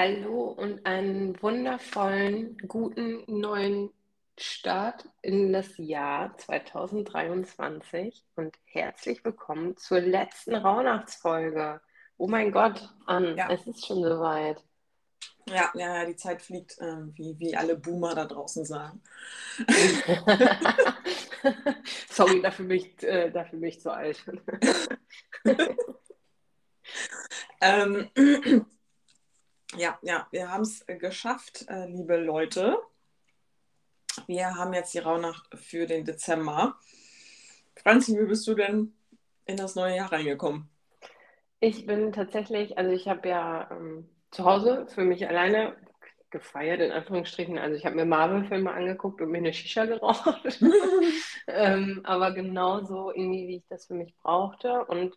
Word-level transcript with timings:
Hallo 0.00 0.54
und 0.56 0.86
einen 0.86 1.42
wundervollen, 1.42 2.56
guten 2.68 3.24
neuen 3.26 3.90
Start 4.38 5.08
in 5.22 5.52
das 5.52 5.76
Jahr 5.76 6.38
2023 6.38 8.24
und 8.36 8.56
herzlich 8.66 9.24
willkommen 9.24 9.76
zur 9.76 9.98
letzten 9.98 10.54
Rauhnachtsfolge. 10.54 11.80
Oh 12.16 12.28
mein 12.28 12.52
Gott, 12.52 12.88
Ann, 13.06 13.36
Ja. 13.36 13.50
es 13.50 13.66
ist 13.66 13.84
schon 13.84 14.04
soweit. 14.04 14.62
Ja, 15.48 15.68
ja, 15.74 15.96
ja, 15.96 16.04
die 16.04 16.14
Zeit 16.14 16.42
fliegt, 16.42 16.78
äh, 16.78 16.98
wie, 17.14 17.36
wie 17.40 17.56
alle 17.56 17.76
Boomer 17.76 18.14
da 18.14 18.24
draußen 18.24 18.64
sagen. 18.64 19.02
Sorry, 22.08 22.40
dafür 22.40 22.66
bin 22.66 22.76
ich, 22.76 23.02
äh, 23.02 23.32
dafür 23.32 23.58
bin 23.58 23.68
ich 23.68 23.80
zu 23.80 23.92
alt. 23.92 24.24
Ähm, 27.60 28.08
ja, 29.76 29.98
ja, 30.02 30.26
wir 30.30 30.50
haben 30.50 30.62
es 30.62 30.84
geschafft, 30.86 31.66
äh, 31.68 31.86
liebe 31.86 32.16
Leute. 32.16 32.78
Wir 34.26 34.56
haben 34.56 34.72
jetzt 34.72 34.94
die 34.94 34.98
Rauhnacht 34.98 35.48
für 35.54 35.86
den 35.86 36.04
Dezember. 36.04 36.76
Franzi, 37.76 38.18
wie 38.18 38.26
bist 38.26 38.46
du 38.46 38.54
denn 38.54 38.94
in 39.44 39.56
das 39.56 39.74
neue 39.74 39.96
Jahr 39.96 40.12
reingekommen? 40.12 40.68
Ich 41.60 41.86
bin 41.86 42.12
tatsächlich, 42.12 42.78
also 42.78 42.90
ich 42.92 43.08
habe 43.08 43.28
ja 43.28 43.70
ähm, 43.70 44.08
zu 44.30 44.44
Hause 44.44 44.86
für 44.88 45.02
mich 45.02 45.28
alleine 45.28 45.76
gefeiert, 46.30 46.80
in 46.80 46.92
Anführungsstrichen. 46.92 47.58
Also 47.58 47.76
ich 47.76 47.86
habe 47.86 47.96
mir 47.96 48.04
Marvel-Filme 48.04 48.72
angeguckt 48.72 49.20
und 49.20 49.30
mir 49.30 49.38
eine 49.38 49.52
Shisha 49.52 49.86
geraucht. 49.86 50.60
ähm, 51.46 52.00
aber 52.04 52.32
genauso 52.32 53.10
irgendwie, 53.10 53.48
wie 53.48 53.56
ich 53.56 53.66
das 53.68 53.86
für 53.86 53.94
mich 53.94 54.14
brauchte. 54.16 54.84
Und 54.86 55.14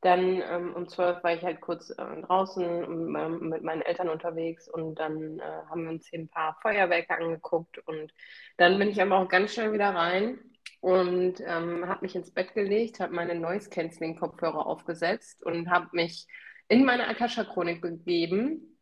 dann 0.00 0.42
ähm, 0.42 0.74
um 0.74 0.88
12 0.88 1.22
war 1.22 1.34
ich 1.34 1.42
halt 1.42 1.60
kurz 1.60 1.90
äh, 1.90 2.22
draußen 2.22 2.64
ähm, 2.64 3.48
mit 3.48 3.62
meinen 3.62 3.82
Eltern 3.82 4.08
unterwegs 4.08 4.68
und 4.68 4.94
dann 4.96 5.38
äh, 5.38 5.42
haben 5.68 5.84
wir 5.84 5.90
uns 5.90 6.06
hier 6.08 6.20
ein 6.20 6.28
paar 6.28 6.56
Feuerwerke 6.62 7.16
angeguckt 7.16 7.78
und 7.86 8.12
dann 8.56 8.78
bin 8.78 8.88
ich 8.88 9.00
aber 9.02 9.18
auch 9.18 9.28
ganz 9.28 9.52
schnell 9.54 9.72
wieder 9.72 9.94
rein 9.94 10.38
und 10.80 11.40
ähm, 11.40 11.86
habe 11.86 12.02
mich 12.02 12.16
ins 12.16 12.30
Bett 12.32 12.54
gelegt, 12.54 13.00
habe 13.00 13.14
meine 13.14 13.34
Noise-Canceling-Kopfhörer 13.34 14.66
aufgesetzt 14.66 15.44
und 15.44 15.70
habe 15.70 15.88
mich 15.92 16.26
in 16.68 16.84
meine 16.84 17.06
Akasha-Chronik 17.08 17.82
begeben. 17.82 18.78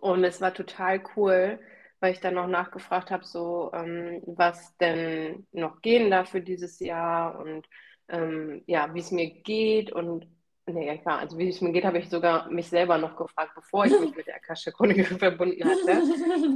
Und 0.00 0.24
es 0.24 0.40
war 0.40 0.54
total 0.54 1.02
cool, 1.16 1.58
weil 2.00 2.12
ich 2.12 2.20
dann 2.20 2.34
noch 2.34 2.46
nachgefragt 2.46 3.10
habe, 3.10 3.24
so 3.24 3.70
ähm, 3.74 4.22
was 4.26 4.76
denn 4.78 5.46
noch 5.52 5.82
gehen 5.82 6.10
darf 6.10 6.30
für 6.30 6.40
dieses 6.40 6.78
Jahr 6.80 7.38
und 7.38 7.68
ähm, 8.08 8.62
ja, 8.66 8.94
wie 8.94 9.00
es 9.00 9.10
mir 9.10 9.30
geht 9.42 9.92
und 9.92 10.26
nee, 10.66 10.86
ja 10.86 10.96
klar, 10.96 11.18
also 11.18 11.38
wie 11.38 11.48
es 11.48 11.60
mir 11.60 11.72
geht, 11.72 11.84
habe 11.84 11.98
ich 11.98 12.08
sogar 12.08 12.50
mich 12.50 12.68
selber 12.68 12.98
noch 12.98 13.16
gefragt, 13.16 13.52
bevor 13.54 13.86
ich 13.86 13.98
mich 13.98 14.14
mit 14.14 14.26
der 14.26 14.36
Akasha-Chronik 14.36 15.06
verbunden 15.18 15.64
hatte, 15.64 16.02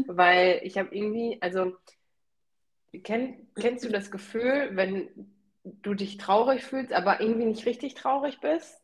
weil 0.08 0.60
ich 0.62 0.78
habe 0.78 0.94
irgendwie, 0.94 1.38
also 1.40 1.76
kenn, 3.02 3.48
kennst 3.54 3.84
du 3.84 3.88
das 3.88 4.10
Gefühl, 4.10 4.70
wenn 4.72 5.08
du 5.64 5.94
dich 5.94 6.16
traurig 6.16 6.64
fühlst, 6.64 6.92
aber 6.92 7.20
irgendwie 7.20 7.46
nicht 7.46 7.66
richtig 7.66 7.94
traurig 7.94 8.40
bist? 8.40 8.80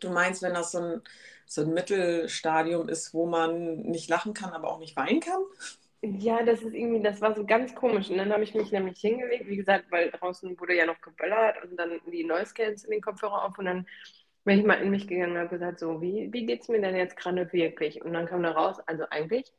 Du 0.00 0.10
meinst, 0.10 0.42
wenn 0.42 0.54
das 0.54 0.72
so 0.72 0.78
ein, 0.78 1.02
so 1.46 1.62
ein 1.62 1.72
Mittelstadium 1.72 2.88
ist, 2.88 3.14
wo 3.14 3.26
man 3.26 3.82
nicht 3.82 4.08
lachen 4.08 4.34
kann, 4.34 4.52
aber 4.52 4.68
auch 4.68 4.78
nicht 4.78 4.96
weinen 4.96 5.20
kann? 5.20 5.40
Ja, 6.04 6.42
das 6.42 6.62
ist 6.62 6.74
irgendwie, 6.74 7.00
das 7.02 7.20
war 7.20 7.34
so 7.34 7.46
ganz 7.46 7.74
komisch. 7.76 8.10
Und 8.10 8.18
dann 8.18 8.32
habe 8.32 8.42
ich 8.42 8.54
mich 8.54 8.72
nämlich 8.72 9.00
hingelegt, 9.00 9.46
wie 9.48 9.56
gesagt, 9.56 9.86
weil 9.90 10.10
draußen 10.10 10.58
wurde 10.58 10.76
ja 10.76 10.84
noch 10.84 11.00
geböllert 11.00 11.62
und 11.62 11.76
dann 11.76 12.00
die 12.10 12.24
Noise 12.24 12.54
Canceling 12.54 12.96
in 12.96 12.98
den 12.98 13.02
Kopfhörer 13.02 13.44
auf 13.44 13.56
und 13.58 13.66
dann 13.66 13.86
bin 14.44 14.58
ich 14.58 14.66
mal 14.66 14.74
in 14.82 14.90
mich 14.90 15.06
gegangen 15.06 15.32
und 15.32 15.38
habe 15.38 15.50
gesagt, 15.50 15.78
so, 15.78 16.02
wie, 16.02 16.28
wie 16.32 16.46
geht 16.46 16.62
es 16.62 16.68
mir 16.68 16.80
denn 16.80 16.96
jetzt 16.96 17.16
gerade 17.16 17.52
wirklich? 17.52 18.02
Und 18.02 18.12
dann 18.14 18.26
kam 18.26 18.42
da 18.42 18.50
raus, 18.50 18.80
also 18.86 19.04
eigentlich 19.10 19.52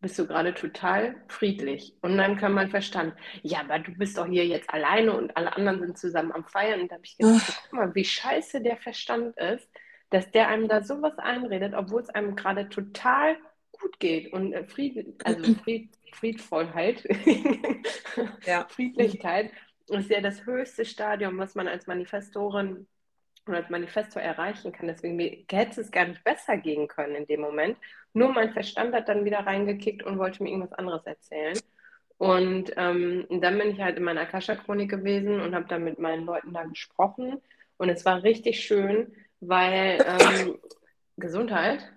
bist 0.00 0.18
du 0.18 0.26
gerade 0.26 0.54
total 0.54 1.16
friedlich. 1.28 1.94
Und 2.02 2.18
dann 2.18 2.36
kam 2.36 2.54
mein 2.54 2.70
Verstand, 2.70 3.14
ja, 3.42 3.60
aber 3.60 3.78
du 3.78 3.92
bist 3.92 4.18
doch 4.18 4.26
hier 4.26 4.46
jetzt 4.46 4.70
alleine 4.72 5.16
und 5.16 5.36
alle 5.36 5.56
anderen 5.56 5.80
sind 5.80 5.98
zusammen 5.98 6.32
am 6.32 6.44
Feiern. 6.44 6.82
Und 6.82 6.90
da 6.90 6.96
habe 6.96 7.04
ich 7.04 7.16
gedacht, 7.16 7.36
so, 7.46 7.52
guck 7.62 7.72
mal, 7.72 7.94
wie 7.94 8.04
scheiße 8.04 8.62
der 8.62 8.76
Verstand 8.76 9.36
ist, 9.38 9.68
dass 10.10 10.30
der 10.30 10.48
einem 10.48 10.68
da 10.68 10.82
sowas 10.82 11.18
einredet, 11.18 11.74
obwohl 11.74 12.02
es 12.02 12.10
einem 12.10 12.36
gerade 12.36 12.68
total 12.68 13.36
gut 13.80 13.98
geht 13.98 14.32
und 14.32 14.52
äh, 14.52 14.64
Fried, 14.64 15.14
also 15.24 15.54
Fried, 15.54 15.88
Friedvollheit, 16.12 17.06
Ja. 18.46 18.66
Friedlichkeit 18.68 19.50
ist 19.88 20.10
ja 20.10 20.20
das 20.20 20.46
höchste 20.46 20.84
Stadium, 20.84 21.38
was 21.38 21.54
man 21.54 21.68
als 21.68 21.86
Manifestorin 21.86 22.86
und 23.46 23.54
als 23.54 23.70
Manifestor 23.70 24.22
erreichen 24.22 24.72
kann. 24.72 24.86
Deswegen 24.86 25.18
hätte 25.50 25.80
es 25.80 25.90
gar 25.90 26.06
nicht 26.06 26.22
besser 26.24 26.56
gehen 26.56 26.88
können 26.88 27.16
in 27.16 27.26
dem 27.26 27.40
Moment. 27.40 27.76
Nur 28.12 28.32
mein 28.32 28.52
Verstand 28.52 28.94
hat 28.94 29.08
dann 29.08 29.24
wieder 29.24 29.40
reingekickt 29.40 30.02
und 30.02 30.18
wollte 30.18 30.42
mir 30.42 30.50
irgendwas 30.50 30.78
anderes 30.78 31.04
erzählen. 31.06 31.58
Und 32.18 32.72
ähm, 32.76 33.26
dann 33.30 33.58
bin 33.58 33.70
ich 33.70 33.80
halt 33.80 33.96
in 33.96 34.04
meiner 34.04 34.20
Akasha-Chronik 34.22 34.90
gewesen 34.90 35.40
und 35.40 35.54
habe 35.54 35.66
dann 35.68 35.84
mit 35.84 35.98
meinen 35.98 36.26
Leuten 36.26 36.52
da 36.52 36.64
gesprochen. 36.64 37.40
Und 37.78 37.88
es 37.88 38.04
war 38.04 38.22
richtig 38.22 38.60
schön, 38.60 39.12
weil 39.40 40.04
ähm, 40.06 40.58
Gesundheit, 41.16 41.90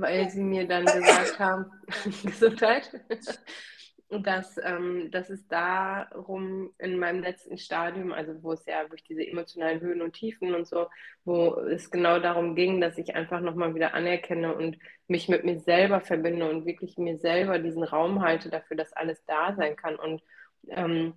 weil 0.00 0.28
sie 0.30 0.42
mir 0.42 0.66
dann 0.66 0.84
gesagt 0.84 1.38
haben, 1.38 1.66
Gesundheit, 2.24 2.90
dass, 4.08 4.56
ähm, 4.62 5.10
dass 5.10 5.30
es 5.30 5.46
darum 5.48 6.72
in 6.78 6.98
meinem 6.98 7.22
letzten 7.22 7.58
Stadium, 7.58 8.12
also 8.12 8.40
wo 8.42 8.52
es 8.52 8.64
ja 8.66 8.84
durch 8.84 9.02
diese 9.02 9.26
emotionalen 9.26 9.80
Höhen 9.80 10.00
und 10.00 10.12
Tiefen 10.12 10.54
und 10.54 10.66
so, 10.66 10.86
wo 11.24 11.56
es 11.60 11.90
genau 11.90 12.20
darum 12.20 12.54
ging, 12.54 12.80
dass 12.80 12.98
ich 12.98 13.16
einfach 13.16 13.40
nochmal 13.40 13.74
wieder 13.74 13.94
anerkenne 13.94 14.54
und 14.54 14.78
mich 15.08 15.28
mit 15.28 15.44
mir 15.44 15.58
selber 15.58 16.00
verbinde 16.00 16.48
und 16.48 16.66
wirklich 16.66 16.98
mir 16.98 17.18
selber 17.18 17.58
diesen 17.58 17.82
Raum 17.82 18.22
halte 18.22 18.48
dafür, 18.48 18.76
dass 18.76 18.92
alles 18.92 19.24
da 19.26 19.54
sein 19.56 19.74
kann 19.76 19.96
und 19.96 20.22
ähm, 20.68 21.14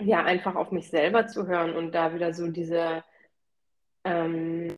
ja, 0.00 0.24
einfach 0.24 0.56
auf 0.56 0.72
mich 0.72 0.88
selber 0.88 1.26
zu 1.26 1.46
hören 1.46 1.74
und 1.74 1.92
da 1.92 2.14
wieder 2.14 2.32
so 2.34 2.48
diese, 2.48 3.04
ähm, 4.04 4.76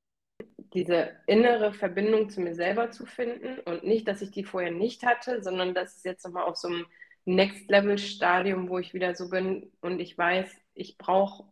diese 0.74 1.10
innere 1.26 1.72
Verbindung 1.72 2.30
zu 2.30 2.40
mir 2.40 2.54
selber 2.54 2.90
zu 2.90 3.06
finden 3.06 3.60
und 3.60 3.84
nicht, 3.84 4.06
dass 4.08 4.22
ich 4.22 4.30
die 4.30 4.44
vorher 4.44 4.70
nicht 4.70 5.04
hatte, 5.04 5.42
sondern 5.42 5.74
dass 5.74 5.96
es 5.96 6.04
jetzt 6.04 6.24
nochmal 6.24 6.44
auf 6.44 6.56
so 6.56 6.68
einem 6.68 6.86
Next-Level-Stadium, 7.24 8.68
wo 8.68 8.78
ich 8.78 8.94
wieder 8.94 9.14
so 9.14 9.28
bin 9.28 9.70
und 9.80 10.00
ich 10.00 10.16
weiß, 10.16 10.50
ich 10.74 10.96
brauche, 10.98 11.44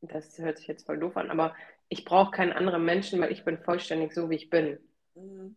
das 0.00 0.38
hört 0.38 0.58
sich 0.58 0.66
jetzt 0.66 0.86
voll 0.86 0.98
doof 0.98 1.16
an, 1.16 1.30
aber 1.30 1.54
ich 1.88 2.04
brauche 2.04 2.30
keinen 2.30 2.52
anderen 2.52 2.84
Menschen, 2.84 3.20
weil 3.20 3.32
ich 3.32 3.44
bin 3.44 3.58
vollständig 3.58 4.12
so, 4.12 4.30
wie 4.30 4.36
ich 4.36 4.50
bin. 4.50 4.78
Mhm. 5.14 5.56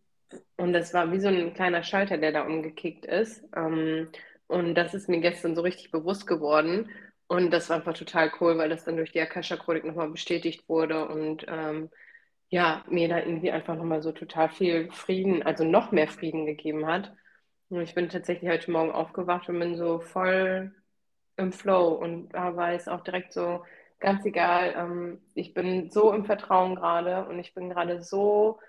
Und 0.56 0.72
das 0.72 0.92
war 0.94 1.10
wie 1.12 1.20
so 1.20 1.28
ein 1.28 1.54
kleiner 1.54 1.82
Schalter, 1.82 2.18
der 2.18 2.32
da 2.32 2.42
umgekickt 2.42 3.06
ist. 3.06 3.44
Ähm, 3.54 4.08
und 4.46 4.74
das 4.74 4.94
ist 4.94 5.08
mir 5.08 5.20
gestern 5.20 5.54
so 5.54 5.62
richtig 5.62 5.90
bewusst 5.90 6.26
geworden. 6.26 6.90
Und 7.26 7.50
das 7.50 7.70
war 7.70 7.76
einfach 7.76 7.94
total 7.94 8.30
cool, 8.40 8.58
weil 8.58 8.68
das 8.68 8.84
dann 8.84 8.96
durch 8.96 9.12
die 9.12 9.20
Akasha-Chronik 9.20 9.84
nochmal 9.84 10.10
bestätigt 10.10 10.68
wurde 10.68 11.08
und 11.08 11.46
ähm, 11.48 11.90
ja, 12.54 12.84
mir 12.88 13.08
da 13.08 13.18
irgendwie 13.18 13.50
einfach 13.50 13.74
nochmal 13.74 14.00
so 14.00 14.12
total 14.12 14.48
viel 14.48 14.88
Frieden, 14.92 15.42
also 15.42 15.64
noch 15.64 15.90
mehr 15.90 16.06
Frieden 16.06 16.46
gegeben 16.46 16.86
hat. 16.86 17.12
Und 17.68 17.80
ich 17.80 17.96
bin 17.96 18.08
tatsächlich 18.08 18.48
heute 18.48 18.70
Morgen 18.70 18.92
aufgewacht 18.92 19.48
und 19.48 19.58
bin 19.58 19.76
so 19.76 19.98
voll 19.98 20.72
im 21.36 21.50
Flow 21.52 21.88
und 21.94 22.28
da 22.28 22.54
war 22.54 22.72
es 22.72 22.86
auch 22.86 23.00
direkt 23.00 23.32
so 23.32 23.64
ganz 23.98 24.24
egal. 24.24 24.72
Ähm, 24.76 25.20
ich 25.34 25.52
bin 25.52 25.90
so 25.90 26.12
im 26.12 26.24
Vertrauen 26.26 26.76
gerade 26.76 27.26
und 27.28 27.40
ich 27.40 27.54
bin 27.54 27.70
gerade 27.70 28.02
so 28.02 28.60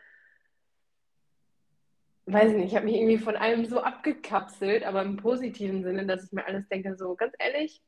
weiß 2.25 2.53
nicht, 2.53 2.65
ich 2.65 2.75
habe 2.75 2.85
mich 2.85 2.95
irgendwie 2.95 3.19
von 3.19 3.35
allem 3.35 3.65
so 3.65 3.81
abgekapselt, 3.81 4.83
aber 4.83 5.03
im 5.03 5.17
positiven 5.17 5.83
Sinne, 5.83 6.07
dass 6.07 6.25
ich 6.25 6.31
mir 6.31 6.47
alles 6.47 6.67
denke, 6.69 6.95
so 6.95 7.13
ganz 7.13 7.35
ehrlich, 7.37 7.83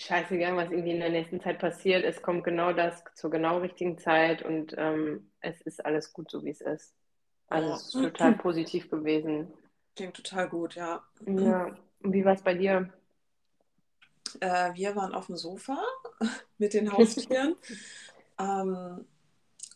scheißegal, 0.00 0.56
was 0.56 0.70
irgendwie 0.70 0.92
in 0.92 1.00
der 1.00 1.10
nächsten 1.10 1.40
Zeit 1.40 1.58
passiert, 1.58 2.04
es 2.04 2.22
kommt 2.22 2.44
genau 2.44 2.72
das 2.72 3.04
zur 3.14 3.30
genau 3.30 3.58
richtigen 3.58 3.98
Zeit 3.98 4.42
und 4.42 4.74
ähm, 4.78 5.30
es 5.40 5.60
ist 5.62 5.84
alles 5.84 6.12
gut, 6.12 6.30
so 6.30 6.44
wie 6.44 6.50
es 6.50 6.60
ist. 6.60 6.94
Also 7.48 7.68
Ja. 7.68 7.74
es 7.74 7.82
ist 7.86 7.92
total 7.92 8.34
positiv 8.34 8.90
gewesen. 8.90 9.52
Klingt 9.96 10.14
total 10.14 10.48
gut, 10.48 10.74
ja. 10.76 11.02
Ja, 11.26 11.76
und 12.02 12.12
wie 12.12 12.24
war 12.24 12.34
es 12.34 12.42
bei 12.42 12.54
dir? 12.54 12.92
Äh, 14.40 14.74
wir 14.74 14.96
waren 14.96 15.14
auf 15.14 15.26
dem 15.26 15.36
Sofa 15.36 15.82
mit 16.58 16.72
den 16.74 16.92
Haustieren. 16.92 17.56
ähm, 18.38 19.04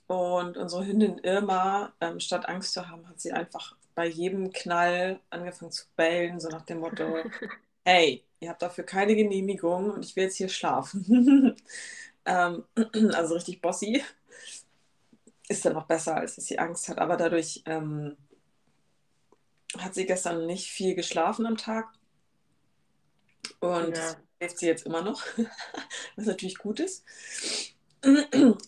und 0.07 0.57
unsere 0.57 0.87
Hündin 0.87 1.19
Irma, 1.19 1.93
ähm, 2.01 2.21
statt 2.21 2.49
Angst 2.49 2.73
zu 2.73 2.89
haben, 2.89 3.09
hat 3.09 3.21
sie 3.21 3.33
einfach 3.33 3.77
bei 3.95 4.07
jedem 4.07 4.53
Knall 4.53 5.21
angefangen 5.31 5.71
zu 5.73 5.87
bellen, 5.97 6.41
so 6.41 6.49
nach 6.49 6.63
dem 6.63 6.81
Motto, 6.81 7.19
hey, 7.85 8.25
ihr 8.41 8.51
habt 8.51 8.63
dafür 8.63 8.85
keine 8.85 9.15
Genehmigung 9.17 9.91
und 9.91 10.05
ich 10.05 10.17
will 10.17 10.25
jetzt 10.25 10.37
hier 10.37 10.49
schlafen. 10.49 11.57
ähm, 12.27 12.65
also 13.15 13.35
richtig 13.35 13.61
bossy. 13.61 14.03
Ist 15.49 15.65
dann 15.65 15.75
noch 15.75 15.87
besser, 15.87 16.17
als 16.17 16.37
dass 16.37 16.47
sie 16.47 16.59
Angst 16.59 16.89
hat. 16.89 16.99
Aber 16.99 17.17
dadurch 17.17 17.63
ähm, 17.67 18.17
hat 19.79 19.95
sie 19.95 20.07
gestern 20.07 20.47
nicht 20.47 20.71
viel 20.71 20.95
geschlafen 20.95 21.47
am 21.47 21.57
Tag. 21.57 21.93
Und 23.61 23.97
Ja. 23.97 24.17
schläft 24.39 24.59
sie 24.59 24.67
jetzt 24.67 24.87
immer 24.87 25.03
noch, 25.03 25.23
was 26.17 26.27
natürlich 26.27 26.59
gut 26.59 26.81
ist. 26.81 27.05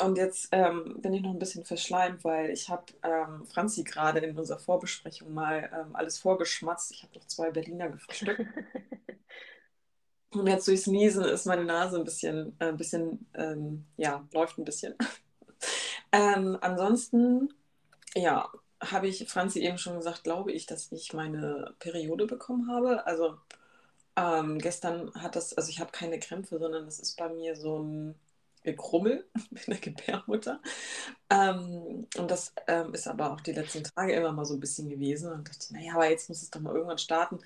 Und 0.00 0.16
jetzt 0.16 0.48
ähm, 0.52 1.00
bin 1.00 1.12
ich 1.12 1.22
noch 1.22 1.30
ein 1.32 1.38
bisschen 1.38 1.64
verschleimt, 1.64 2.24
weil 2.24 2.50
ich 2.50 2.68
habe 2.68 2.84
ähm, 3.02 3.44
Franzi 3.46 3.84
gerade 3.84 4.20
in 4.20 4.38
unserer 4.38 4.58
Vorbesprechung 4.58 5.34
mal 5.34 5.70
ähm, 5.72 5.94
alles 5.94 6.18
vorgeschmatzt. 6.18 6.90
Ich 6.92 7.02
habe 7.02 7.14
noch 7.18 7.26
zwei 7.26 7.50
Berliner 7.50 7.90
gefrühstückt. 7.90 8.42
Und 10.32 10.46
jetzt 10.46 10.68
durchs 10.68 10.86
Niesen 10.86 11.24
ist 11.24 11.46
meine 11.46 11.64
Nase 11.64 11.96
ein 11.98 12.04
bisschen, 12.04 12.56
äh, 12.60 12.66
ein 12.66 12.76
bisschen 12.76 13.26
ähm, 13.34 13.86
ja, 13.96 14.26
läuft 14.32 14.58
ein 14.58 14.64
bisschen. 14.64 14.94
Ähm, 16.12 16.56
ansonsten, 16.60 17.52
ja, 18.14 18.50
habe 18.80 19.08
ich 19.08 19.28
Franzi 19.28 19.60
eben 19.60 19.78
schon 19.78 19.96
gesagt, 19.96 20.24
glaube 20.24 20.52
ich, 20.52 20.66
dass 20.66 20.92
ich 20.92 21.12
meine 21.14 21.74
Periode 21.80 22.26
bekommen 22.26 22.70
habe. 22.70 23.06
Also 23.06 23.36
ähm, 24.16 24.58
gestern 24.58 25.12
hat 25.14 25.36
das, 25.36 25.54
also 25.54 25.70
ich 25.70 25.80
habe 25.80 25.92
keine 25.92 26.18
Krämpfe, 26.20 26.58
sondern 26.58 26.86
das 26.86 27.00
ist 27.00 27.16
bei 27.16 27.28
mir 27.28 27.56
so 27.56 27.78
ein 27.80 28.14
Krummel 28.74 29.26
in 29.50 29.58
der 29.68 29.78
Gebärmutter. 29.78 30.60
Ähm, 31.30 32.06
und 32.16 32.30
das 32.30 32.52
ähm, 32.66 32.94
ist 32.94 33.06
aber 33.06 33.32
auch 33.32 33.40
die 33.40 33.52
letzten 33.52 33.84
Tage 33.84 34.14
immer 34.14 34.32
mal 34.32 34.44
so 34.44 34.54
ein 34.54 34.60
bisschen 34.60 34.88
gewesen. 34.88 35.30
Und 35.32 35.48
dachte, 35.48 35.72
naja, 35.74 35.94
aber 35.94 36.10
jetzt 36.10 36.28
muss 36.28 36.42
es 36.42 36.50
doch 36.50 36.60
mal 36.60 36.74
irgendwann 36.74 36.98
starten. 36.98 37.38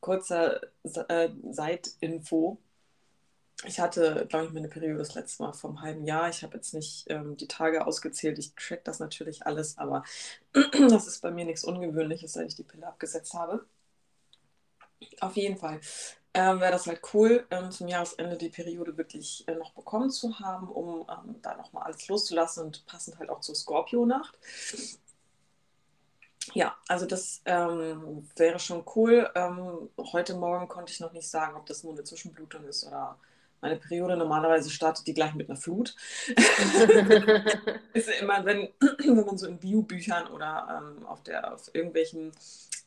Kurzer 0.00 0.60
äh, 0.82 1.30
Seitinfo. 1.50 2.58
Ich 3.64 3.78
hatte, 3.78 4.26
glaube 4.28 4.46
ich, 4.46 4.52
meine 4.52 4.68
Periode 4.68 4.98
das 4.98 5.14
letzte 5.14 5.42
Mal 5.42 5.52
einem 5.62 5.82
halben 5.82 6.04
Jahr. 6.04 6.28
Ich 6.28 6.42
habe 6.42 6.56
jetzt 6.56 6.74
nicht 6.74 7.04
ähm, 7.08 7.36
die 7.36 7.46
Tage 7.46 7.86
ausgezählt. 7.86 8.38
Ich 8.38 8.54
track 8.54 8.84
das 8.84 8.98
natürlich 8.98 9.46
alles, 9.46 9.78
aber 9.78 10.02
das 10.90 11.06
ist 11.06 11.22
bei 11.22 11.30
mir 11.30 11.44
nichts 11.44 11.64
Ungewöhnliches, 11.64 12.32
seit 12.32 12.48
ich 12.48 12.56
die 12.56 12.64
Pille 12.64 12.86
abgesetzt 12.86 13.34
habe. 13.34 13.64
Auf 15.20 15.36
jeden 15.36 15.56
Fall 15.56 15.80
ähm, 16.34 16.60
wäre 16.60 16.72
das 16.72 16.86
halt 16.86 17.00
cool, 17.12 17.46
ähm, 17.50 17.70
zum 17.70 17.88
Jahresende 17.88 18.36
die 18.36 18.48
Periode 18.48 18.96
wirklich 18.96 19.46
äh, 19.48 19.54
noch 19.54 19.72
bekommen 19.72 20.10
zu 20.10 20.38
haben, 20.38 20.68
um 20.68 21.06
ähm, 21.08 21.36
da 21.42 21.56
nochmal 21.56 21.84
alles 21.84 22.08
loszulassen 22.08 22.64
und 22.64 22.86
passend 22.86 23.18
halt 23.18 23.28
auch 23.28 23.40
zur 23.40 23.54
Skorpio-Nacht. 23.54 24.38
Ja, 26.54 26.76
also 26.88 27.06
das 27.06 27.40
ähm, 27.44 28.28
wäre 28.36 28.58
schon 28.58 28.84
cool. 28.96 29.30
Ähm, 29.34 29.90
heute 30.12 30.34
Morgen 30.34 30.68
konnte 30.68 30.92
ich 30.92 31.00
noch 31.00 31.12
nicht 31.12 31.28
sagen, 31.28 31.56
ob 31.56 31.66
das 31.66 31.84
nur 31.84 31.92
eine 31.92 32.04
Zwischenblutung 32.04 32.64
ist 32.64 32.84
oder 32.84 33.18
meine 33.60 33.76
Periode. 33.76 34.16
Normalerweise 34.16 34.70
startet 34.70 35.06
die 35.06 35.14
gleich 35.14 35.34
mit 35.34 35.48
einer 35.48 35.58
Flut. 35.58 35.94
ist 37.92 38.08
ja 38.08 38.14
immer, 38.20 38.44
wenn, 38.44 38.68
wenn 38.80 39.24
man 39.24 39.38
so 39.38 39.46
in 39.46 39.58
Biobüchern 39.58 40.26
oder 40.28 40.82
ähm, 40.82 41.06
auf, 41.06 41.22
der, 41.22 41.52
auf 41.52 41.70
irgendwelchen 41.72 42.32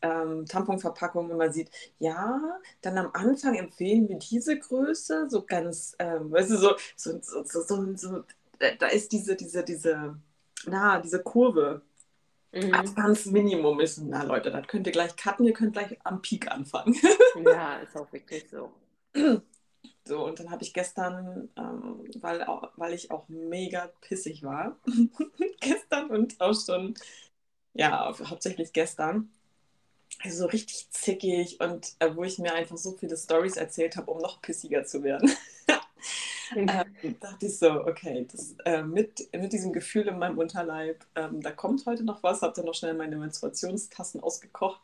ähm, 0.01 0.45
Tamponverpackungen 0.45 1.31
immer 1.31 1.51
sieht, 1.51 1.69
ja, 2.00 2.59
dann 2.81 2.97
am 2.97 3.12
Anfang 3.13 3.56
empfehlen 3.56 4.09
wir 4.09 4.18
diese 4.18 4.57
Größe, 4.57 5.30
so 5.30 5.44
ganz, 5.45 5.95
ähm, 6.00 6.31
weißt 6.31 6.51
du, 6.51 6.57
so, 6.57 6.75
so, 6.95 7.19
so, 7.21 7.44
so, 7.44 7.62
so, 7.62 7.95
so 7.95 8.24
da 8.80 8.88
ist 8.88 9.12
diese, 9.12 9.36
diese, 9.36 9.63
diese, 9.63 10.15
na, 10.65 11.00
diese 11.00 11.21
Kurve. 11.21 11.81
Mhm. 12.53 12.74
Als 12.95 13.25
Minimum 13.25 13.81
ist, 13.81 13.97
na 13.97 14.24
Leute, 14.24 14.50
das 14.50 14.68
könnt 14.68 14.88
ihr 14.88 14.94
gleich 14.94 15.15
cutten, 15.18 15.45
ihr 15.45 15.53
könnt 15.53 15.74
gleich 15.74 15.97
am 16.06 16.21
Peak 16.21 16.50
anfangen. 16.50 16.95
ja, 17.45 17.77
ist 17.80 17.97
auch 17.97 18.12
wirklich 18.13 18.50
so. 18.50 18.71
So, 20.07 20.25
und 20.25 20.39
dann 20.39 20.51
habe 20.51 20.63
ich 20.63 20.74
gestern, 20.74 21.50
ähm, 21.57 22.07
weil, 22.21 22.44
auch, 22.44 22.71
weil 22.75 22.94
ich 22.94 23.12
auch 23.12 23.27
mega 23.27 23.92
pissig 24.01 24.44
war, 24.44 24.77
gestern 25.59 26.12
und 26.12 26.39
auch 26.39 26.53
schon, 26.53 26.94
ja, 27.74 28.13
hauptsächlich 28.30 28.71
gestern, 28.71 29.31
so 30.29 30.45
richtig 30.47 30.89
zickig 30.91 31.59
und 31.59 31.94
äh, 32.00 32.15
wo 32.15 32.23
ich 32.23 32.39
mir 32.39 32.53
einfach 32.53 32.77
so 32.77 32.94
viele 32.94 33.17
Stories 33.17 33.57
erzählt 33.57 33.95
habe, 33.97 34.12
um 34.12 34.19
noch 34.19 34.41
pissiger 34.41 34.85
zu 34.85 35.03
werden. 35.03 35.31
ähm, 36.56 37.19
dachte 37.19 37.45
ich 37.45 37.57
so, 37.57 37.85
okay, 37.85 38.27
das, 38.31 38.56
äh, 38.65 38.83
mit, 38.83 39.27
mit 39.33 39.53
diesem 39.53 39.73
Gefühl 39.73 40.07
in 40.07 40.19
meinem 40.19 40.38
Unterleib, 40.38 41.06
ähm, 41.15 41.41
da 41.41 41.51
kommt 41.51 41.85
heute 41.85 42.03
noch 42.03 42.23
was, 42.23 42.41
habe 42.41 42.53
dann 42.56 42.65
noch 42.65 42.75
schnell 42.75 42.94
meine 42.94 43.17
Menstruationstassen 43.17 44.21
ausgekocht. 44.21 44.81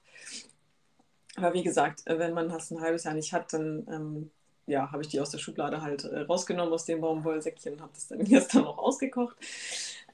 Aber 1.36 1.54
wie 1.54 1.64
gesagt, 1.64 2.06
äh, 2.08 2.20
wenn 2.20 2.34
man 2.34 2.50
das 2.50 2.72
ein 2.72 2.82
halbes 2.82 3.04
Jahr 3.06 3.14
nicht 3.14 3.34
hat, 3.34 3.54
dann 3.54 3.88
ähm, 3.90 4.32
ja, 4.68 4.92
habe 4.92 5.02
ich 5.02 5.10
die 5.10 5.20
aus 5.20 5.30
der 5.30 5.38
Schublade 5.38 5.82
halt 5.82 6.04
äh, 6.04 6.22
rausgenommen 6.22 6.74
aus 6.74 6.86
dem 6.86 7.02
Baumwollsäckchen 7.02 7.74
und 7.74 7.82
habe 7.82 7.94
das 7.94 8.08
dann 8.08 8.24
gestern 8.24 8.64
noch 8.64 8.78
ausgekocht. 8.78 9.38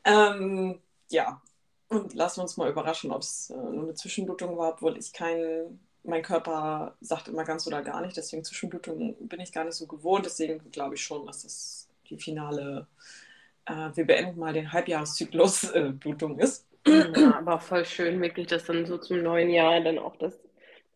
Ähm, 0.03 0.79
ja, 1.09 1.41
und 1.89 2.13
lassen 2.13 2.37
wir 2.39 2.43
uns 2.43 2.57
mal 2.57 2.69
überraschen, 2.69 3.11
ob 3.11 3.21
es 3.21 3.49
äh, 3.49 3.55
nur 3.55 3.83
eine 3.83 3.93
Zwischenblutung 3.93 4.57
war, 4.57 4.73
obwohl 4.73 4.97
ich 4.97 5.13
kein, 5.13 5.79
mein 6.03 6.21
Körper 6.21 6.95
sagt 7.01 7.27
immer 7.27 7.43
ganz 7.43 7.65
oder 7.67 7.81
gar 7.81 8.01
nicht, 8.01 8.17
deswegen 8.17 8.43
Zwischenblutung 8.43 9.15
bin 9.19 9.39
ich 9.39 9.51
gar 9.51 9.63
nicht 9.63 9.75
so 9.75 9.87
gewohnt, 9.87 10.25
deswegen 10.25 10.71
glaube 10.71 10.95
ich 10.95 11.03
schon, 11.03 11.25
dass 11.25 11.43
das 11.43 11.89
die 12.09 12.17
finale, 12.17 12.87
äh, 13.65 13.89
wir 13.93 14.05
beenden 14.05 14.39
mal 14.39 14.53
den 14.53 14.71
Halbjahreszyklus 14.71 15.71
äh, 15.71 15.91
Blutung 15.93 16.39
ist. 16.39 16.65
Ja, 16.85 17.37
aber 17.37 17.59
voll 17.59 17.85
schön, 17.85 18.21
wirklich 18.21 18.47
das 18.47 18.65
dann 18.65 18.85
so 18.85 18.97
zum 18.97 19.21
neuen 19.21 19.49
Jahr 19.49 19.81
dann 19.81 19.99
auch 19.99 20.15
das 20.15 20.39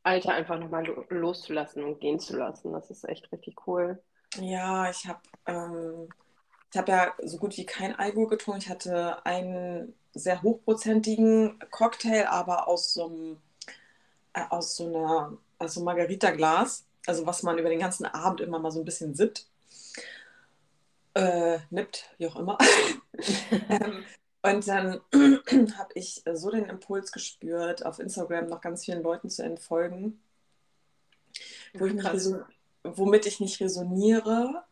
Alter 0.04 0.34
einfach 0.34 0.58
nochmal 0.58 0.86
loszulassen 1.10 1.84
und 1.84 2.00
gehen 2.00 2.20
zu 2.20 2.38
lassen. 2.38 2.72
Das 2.72 2.90
ist 2.90 3.08
echt 3.08 3.32
richtig 3.32 3.68
cool. 3.68 4.02
Ja, 4.40 4.90
ich 4.90 5.06
habe 5.06 5.20
ähm, 5.46 6.08
hab 6.78 6.88
ja 6.88 7.14
so 7.24 7.38
gut 7.38 7.58
wie 7.58 7.66
kein 7.66 7.98
Alkohol 7.98 8.28
getrunken. 8.28 8.62
Ich 8.62 8.70
hatte 8.70 9.26
einen 9.26 9.94
sehr 10.14 10.42
hochprozentigen 10.42 11.60
Cocktail, 11.70 12.28
aber 12.28 12.68
aus 12.68 12.94
so, 12.94 13.08
einem, 13.08 13.38
äh, 14.34 14.44
aus 14.50 14.76
so 14.76 14.88
einer 14.88 15.38
also 15.60 15.84
Margarita-Glas, 15.84 16.86
also 17.06 17.26
was 17.26 17.44
man 17.44 17.58
über 17.58 17.70
den 17.70 17.80
ganzen 17.80 18.06
Abend 18.06 18.42
immer 18.42 18.60
mal 18.60 18.72
so 18.72 18.80
ein 18.80 18.86
bisschen 18.86 19.16
sippt. 19.16 19.46
Äh, 21.14 21.60
nippt, 21.70 22.10
wie 22.18 22.28
auch 22.28 22.36
immer. 22.36 22.58
ähm, 23.70 24.04
und 24.42 24.68
dann 24.68 25.02
habe 25.78 25.92
ich 25.94 26.24
so 26.34 26.50
den 26.50 26.66
Impuls 26.66 27.12
gespürt, 27.12 27.86
auf 27.86 28.00
Instagram 28.00 28.48
noch 28.48 28.62
ganz 28.62 28.86
vielen 28.86 29.04
Leuten 29.04 29.30
zu 29.30 29.44
entfolgen, 29.44 30.20
wo 31.74 31.86
ich 31.86 31.96
womit 32.84 33.28
ich 33.28 33.40
nicht 33.40 33.60
resoniere. 33.62 34.64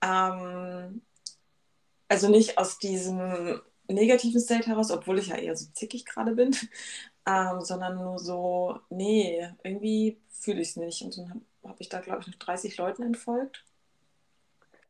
Ähm, 0.00 1.02
also 2.08 2.28
nicht 2.28 2.58
aus 2.58 2.78
diesem 2.78 3.60
negativen 3.88 4.40
State 4.40 4.66
heraus, 4.66 4.90
obwohl 4.90 5.18
ich 5.18 5.28
ja 5.28 5.36
eher 5.36 5.56
so 5.56 5.66
zickig 5.72 6.04
gerade 6.04 6.34
bin, 6.34 6.54
ähm, 7.26 7.60
sondern 7.60 7.96
nur 7.96 8.18
so, 8.18 8.78
nee, 8.90 9.48
irgendwie 9.62 10.18
fühle 10.30 10.60
ich 10.60 10.70
es 10.70 10.76
nicht. 10.76 11.02
Und 11.02 11.18
dann 11.18 11.30
habe 11.30 11.40
hab 11.64 11.80
ich 11.80 11.88
da, 11.88 12.00
glaube 12.00 12.22
ich, 12.22 12.26
noch 12.28 12.36
30 12.36 12.76
Leuten 12.76 13.02
entfolgt. 13.02 13.64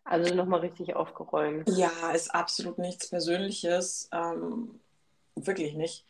Also 0.05 0.35
nochmal 0.35 0.61
richtig 0.61 0.95
aufgeräumt. 0.97 1.69
Ja, 1.71 2.11
ist 2.11 2.35
absolut 2.35 2.79
nichts 2.79 3.09
Persönliches. 3.09 4.09
Ähm, 4.13 4.81
wirklich 5.35 5.75
nicht. 5.75 6.05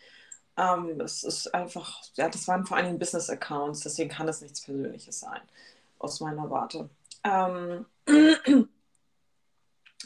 Ähm, 0.57 1.01
es 1.01 1.25
ist 1.25 1.55
einfach, 1.55 2.03
ja, 2.15 2.29
das 2.29 2.47
waren 2.49 2.67
vor 2.67 2.77
allem 2.77 2.99
Business-Accounts, 2.99 3.81
deswegen 3.81 4.11
kann 4.11 4.27
das 4.27 4.41
nichts 4.41 4.61
Persönliches 4.61 5.21
sein, 5.21 5.41
aus 5.99 6.21
meiner 6.21 6.49
Warte. 6.51 6.89
Ähm, 7.25 7.87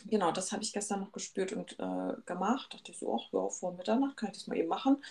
genau, 0.06 0.32
das 0.32 0.52
habe 0.52 0.62
ich 0.62 0.72
gestern 0.72 1.00
noch 1.00 1.12
gespürt 1.12 1.52
und 1.52 1.78
äh, 1.78 2.14
gemacht. 2.26 2.74
Dachte 2.74 2.92
ich 2.92 2.98
so, 2.98 3.14
ach 3.14 3.32
ja, 3.32 3.48
vor 3.48 3.72
Mitternacht 3.72 4.16
kann 4.16 4.30
ich 4.30 4.38
das 4.38 4.46
mal 4.46 4.56
eben 4.56 4.68
machen. 4.68 5.02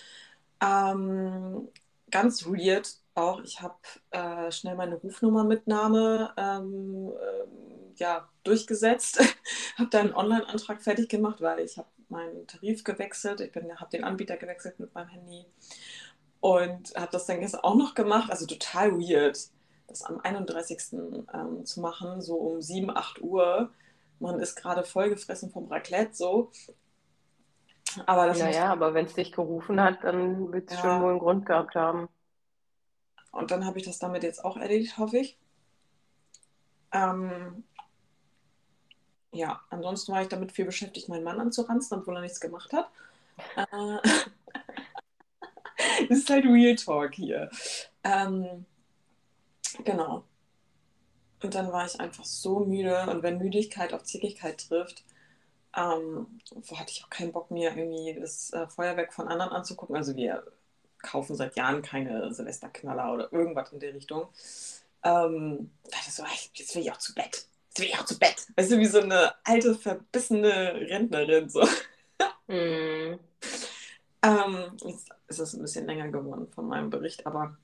Ähm, 0.62 1.68
ganz 2.12 2.46
weird 2.46 2.98
auch, 3.16 3.42
ich 3.44 3.62
habe 3.62 3.76
äh, 4.12 4.52
schnell 4.52 4.76
meine 4.76 4.96
Rufnummermitnahme 4.96 6.34
ähm, 6.38 7.12
äh, 7.12 8.00
ja, 8.00 8.30
durchgesetzt, 8.44 9.20
habe 9.78 9.90
dann 9.90 10.08
einen 10.08 10.16
Online-Antrag 10.16 10.82
fertig 10.82 11.10
gemacht, 11.10 11.42
weil 11.42 11.60
ich 11.60 11.78
habe 11.78 11.88
meinen 12.10 12.48
Tarif 12.48 12.84
gewechselt, 12.84 13.42
ich 13.42 13.54
habe 13.56 13.92
den 13.92 14.04
Anbieter 14.04 14.38
gewechselt 14.38 14.80
mit 14.80 14.94
meinem 14.94 15.10
Handy 15.10 15.46
und 16.40 16.96
habe 16.96 17.12
das 17.12 17.26
dann 17.26 17.40
gestern 17.40 17.62
auch 17.62 17.76
noch 17.76 17.96
gemacht, 17.96 18.30
also 18.30 18.46
total 18.46 18.94
weird, 19.00 19.50
das 19.88 20.04
am 20.04 20.20
31. 20.20 20.94
Ähm, 21.34 21.66
zu 21.66 21.82
machen, 21.82 22.22
so 22.22 22.36
um 22.36 22.62
7, 22.62 22.96
8 22.96 23.22
Uhr 23.22 23.72
man 24.20 24.40
ist 24.40 24.56
gerade 24.56 24.84
vollgefressen 24.84 25.52
vom 25.52 25.68
Raclette 25.68 26.14
so. 26.14 26.52
Aber 28.06 28.28
das 28.28 28.40
naja, 28.40 28.72
aber 28.72 28.94
wenn 28.94 29.06
es 29.06 29.14
dich 29.14 29.32
gerufen 29.32 29.82
hat, 29.82 30.04
dann 30.04 30.52
wird 30.52 30.70
es 30.70 30.78
ja. 30.78 30.82
schon 30.82 31.02
wohl 31.02 31.12
einen 31.12 31.20
Grund 31.20 31.46
gehabt 31.46 31.76
haben. 31.76 32.10
Und 33.32 33.52
dann 33.52 33.66
habe 33.66 33.80
ich 33.80 33.86
das 33.86 34.00
damit 34.00 34.24
jetzt 34.24 34.44
auch 34.44 34.58
erledigt, 34.58 34.98
hoffe 34.98 35.18
ich. 35.18 35.38
Ähm, 36.92 37.64
ja, 39.32 39.62
ansonsten 39.70 40.12
war 40.12 40.22
ich 40.22 40.28
damit 40.28 40.52
viel 40.52 40.66
beschäftigt, 40.66 41.10
meinen 41.10 41.24
Mann 41.24 41.40
anzuranzen, 41.40 42.00
obwohl 42.00 42.16
er 42.16 42.22
nichts 42.22 42.40
gemacht 42.40 42.72
hat. 42.74 42.90
Äh, 43.56 43.66
das 46.10 46.20
ist 46.20 46.30
halt 46.30 46.46
Real 46.46 46.76
Talk 46.76 47.14
hier. 47.14 47.50
Ähm, 48.04 48.66
genau. 49.84 50.24
Und 51.42 51.56
dann 51.56 51.72
war 51.72 51.86
ich 51.86 52.00
einfach 52.00 52.26
so 52.26 52.60
müde. 52.60 53.08
Und 53.10 53.24
wenn 53.24 53.38
Müdigkeit 53.38 53.94
auf 53.94 54.04
Zickigkeit 54.04 54.68
trifft, 54.68 55.04
ähm, 55.76 56.28
hatte 56.76 56.92
ich 56.92 57.04
auch 57.04 57.10
keinen 57.10 57.32
Bock 57.32 57.52
mehr, 57.52 57.76
irgendwie 57.76 58.20
das 58.20 58.52
äh, 58.54 58.68
Feuerwerk 58.68 59.14
von 59.14 59.28
anderen 59.28 59.52
anzugucken. 59.52 59.96
Also 59.96 60.16
wir 60.16 60.44
kaufen 61.02 61.36
seit 61.36 61.56
Jahren 61.56 61.82
keine 61.82 62.34
Silvesterknaller 62.34 63.14
oder 63.14 63.34
irgendwas 63.34 63.72
in 63.72 63.80
der 63.80 63.94
Richtung. 63.94 64.28
Ähm, 65.04 65.72
dachte 65.92 66.12
so, 66.12 66.24
jetzt 66.54 66.76
will 66.76 66.82
ich 66.82 66.92
auch 66.92 66.98
zu 66.98 67.14
Bett. 67.14 67.48
jetzt 67.70 67.80
will 67.80 67.86
ich 67.86 68.00
auch 68.00 68.06
zu 68.06 68.18
Bett. 68.18 68.48
Weißt 68.56 68.72
du, 68.72 68.80
wie 68.80 68.86
so 68.86 69.00
eine 69.00 69.34
alte, 69.44 69.76
verbissene 69.76 70.74
Rentnerin. 70.90 71.50
So. 71.50 71.68
Mm. 72.50 73.20
ähm, 74.24 74.78
jetzt 74.86 75.10
ist 75.28 75.40
es 75.40 75.54
ein 75.54 75.62
bisschen 75.62 75.86
länger 75.86 76.08
geworden 76.08 76.48
von 76.48 76.66
meinem 76.66 76.90
Bericht, 76.90 77.28
aber 77.28 77.58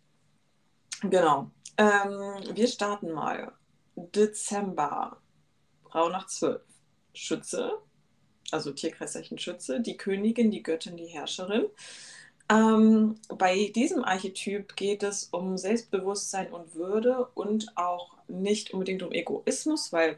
genau. 1.02 1.50
Ähm, 1.78 2.44
wir 2.54 2.68
starten 2.68 3.14
mal. 3.14 3.54
Dezember, 3.96 5.18
Frau 5.84 6.10
nach 6.10 6.28
zwölf. 6.28 6.62
Schütze, 7.14 7.72
also 8.52 8.72
Tierkreiszeichen 8.72 9.38
Schütze, 9.38 9.80
die 9.82 9.98
Königin, 9.98 10.52
die 10.52 10.64
Göttin, 10.64 10.98
die 10.98 11.06
Herrscherin. 11.06 11.66
Ähm, 12.50 13.16
bei 13.30 13.72
diesem 13.74 14.04
Archetyp 14.04 14.76
geht 14.76 15.04
es 15.04 15.26
um 15.26 15.58
Selbstbewusstsein 15.58 16.52
und 16.52 16.76
Würde 16.76 17.28
und 17.36 17.78
auch 17.78 18.18
nicht 18.28 18.72
unbedingt 18.74 19.04
um 19.04 19.12
Egoismus, 19.12 19.94
weil 19.94 20.18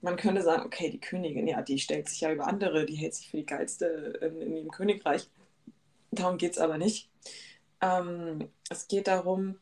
man 0.00 0.16
könnte 0.16 0.42
sagen, 0.42 0.64
okay, 0.64 0.90
die 0.90 1.00
Königin, 1.00 1.46
ja, 1.46 1.60
die 1.62 1.78
stellt 1.78 2.08
sich 2.08 2.20
ja 2.20 2.32
über 2.32 2.46
andere, 2.46 2.86
die 2.86 2.94
hält 2.94 3.14
sich 3.14 3.30
für 3.30 3.38
die 3.38 3.46
geilste 3.46 3.86
in, 4.22 4.40
in 4.40 4.56
ihrem 4.56 4.70
Königreich. 4.70 5.28
Darum 6.10 6.38
geht 6.38 6.52
es 6.52 6.58
aber 6.58 6.78
nicht. 6.78 7.10
Ähm, 7.80 8.48
es 8.68 8.88
geht 8.88 9.08
darum, 9.08 9.58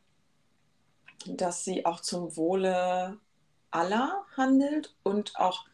dass 1.26 1.64
sie 1.64 1.84
auch 1.84 2.00
zum 2.00 2.36
Wohle 2.36 3.18
aller 3.70 4.24
handelt 4.36 4.94
und 5.02 5.36
auch 5.36 5.66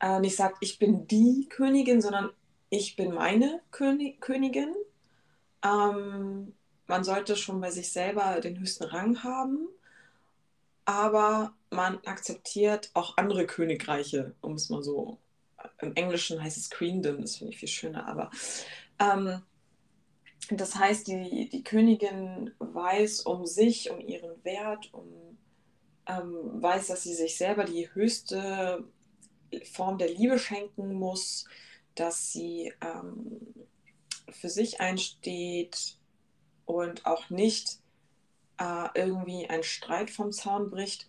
äh, 0.00 0.20
nicht 0.20 0.36
sagt, 0.36 0.58
ich 0.60 0.78
bin 0.78 1.06
die 1.06 1.46
Königin, 1.48 2.00
sondern 2.00 2.30
ich 2.70 2.96
bin 2.96 3.14
meine 3.14 3.60
König 3.70 4.20
Königin. 4.20 4.74
Ähm, 5.64 6.54
man 6.86 7.04
sollte 7.04 7.36
schon 7.36 7.60
bei 7.60 7.70
sich 7.70 7.92
selber 7.92 8.40
den 8.40 8.58
höchsten 8.58 8.84
Rang 8.84 9.22
haben, 9.22 9.68
aber 10.84 11.54
man 11.70 11.98
akzeptiert 12.04 12.90
auch 12.94 13.16
andere 13.16 13.46
Königreiche, 13.46 14.34
um 14.40 14.54
es 14.54 14.68
mal 14.68 14.82
so. 14.82 15.18
Im 15.80 15.94
Englischen 15.94 16.42
heißt 16.42 16.58
es 16.58 16.68
Queendom, 16.68 17.22
das 17.22 17.36
finde 17.36 17.52
ich 17.52 17.58
viel 17.58 17.68
schöner, 17.68 18.06
aber 18.06 18.30
ähm, 18.98 19.42
das 20.50 20.76
heißt, 20.76 21.06
die, 21.06 21.48
die 21.48 21.64
Königin 21.64 22.50
weiß 22.58 23.20
um 23.20 23.46
sich, 23.46 23.90
um 23.90 24.00
ihren 24.00 24.44
Wert, 24.44 24.92
um, 24.92 25.33
ähm, 26.06 26.62
weiß, 26.62 26.88
dass 26.88 27.02
sie 27.02 27.14
sich 27.14 27.36
selber 27.36 27.64
die 27.64 27.92
höchste 27.94 28.84
Form 29.72 29.98
der 29.98 30.10
Liebe 30.10 30.38
schenken 30.38 30.94
muss, 30.94 31.46
dass 31.94 32.32
sie 32.32 32.72
ähm, 32.80 33.40
für 34.30 34.48
sich 34.48 34.80
einsteht 34.80 35.96
und 36.66 37.06
auch 37.06 37.30
nicht 37.30 37.78
äh, 38.58 38.88
irgendwie 38.94 39.48
einen 39.48 39.62
Streit 39.62 40.10
vom 40.10 40.32
Zaun 40.32 40.70
bricht, 40.70 41.08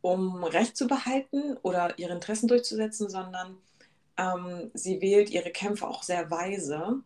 um 0.00 0.42
Recht 0.44 0.76
zu 0.76 0.86
behalten 0.86 1.56
oder 1.62 1.98
ihre 1.98 2.12
Interessen 2.12 2.48
durchzusetzen, 2.48 3.08
sondern 3.08 3.58
ähm, 4.16 4.70
sie 4.74 5.00
wählt 5.00 5.30
ihre 5.30 5.50
Kämpfe 5.50 5.86
auch 5.86 6.02
sehr 6.02 6.30
weise 6.30 7.02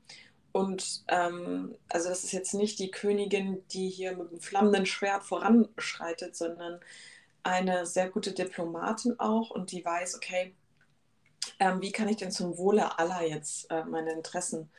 und 0.57 1.05
ähm, 1.09 1.77
also 1.91 2.09
das 2.09 2.25
ist 2.25 2.33
jetzt 2.33 2.55
nicht 2.55 2.79
die 2.79 2.91
Königin, 2.91 3.63
die 3.69 3.91
hier 3.91 4.17
mit 4.17 4.31
einem 4.31 4.41
flammenden 4.41 4.87
Schwert 4.87 5.23
voranschreitet, 5.23 6.35
sondern 6.35 6.81
eine 7.43 7.85
sehr 7.85 8.09
gute 8.09 8.33
Diplomatin 8.33 9.21
auch 9.21 9.51
und 9.51 9.71
die 9.71 9.85
weiß, 9.85 10.17
okay, 10.17 10.55
ähm, 11.61 11.83
wie 11.83 11.93
kann 11.93 12.09
ich 12.09 12.17
denn 12.17 12.31
zum 12.31 12.57
Wohle 12.57 12.99
aller 12.99 13.23
jetzt 13.23 13.71
äh, 13.71 13.85
meine 13.85 14.13
Interessen 14.13 14.71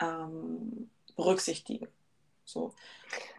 ähm, 0.00 0.90
berücksichtigen? 1.14 1.86
So. 2.44 2.74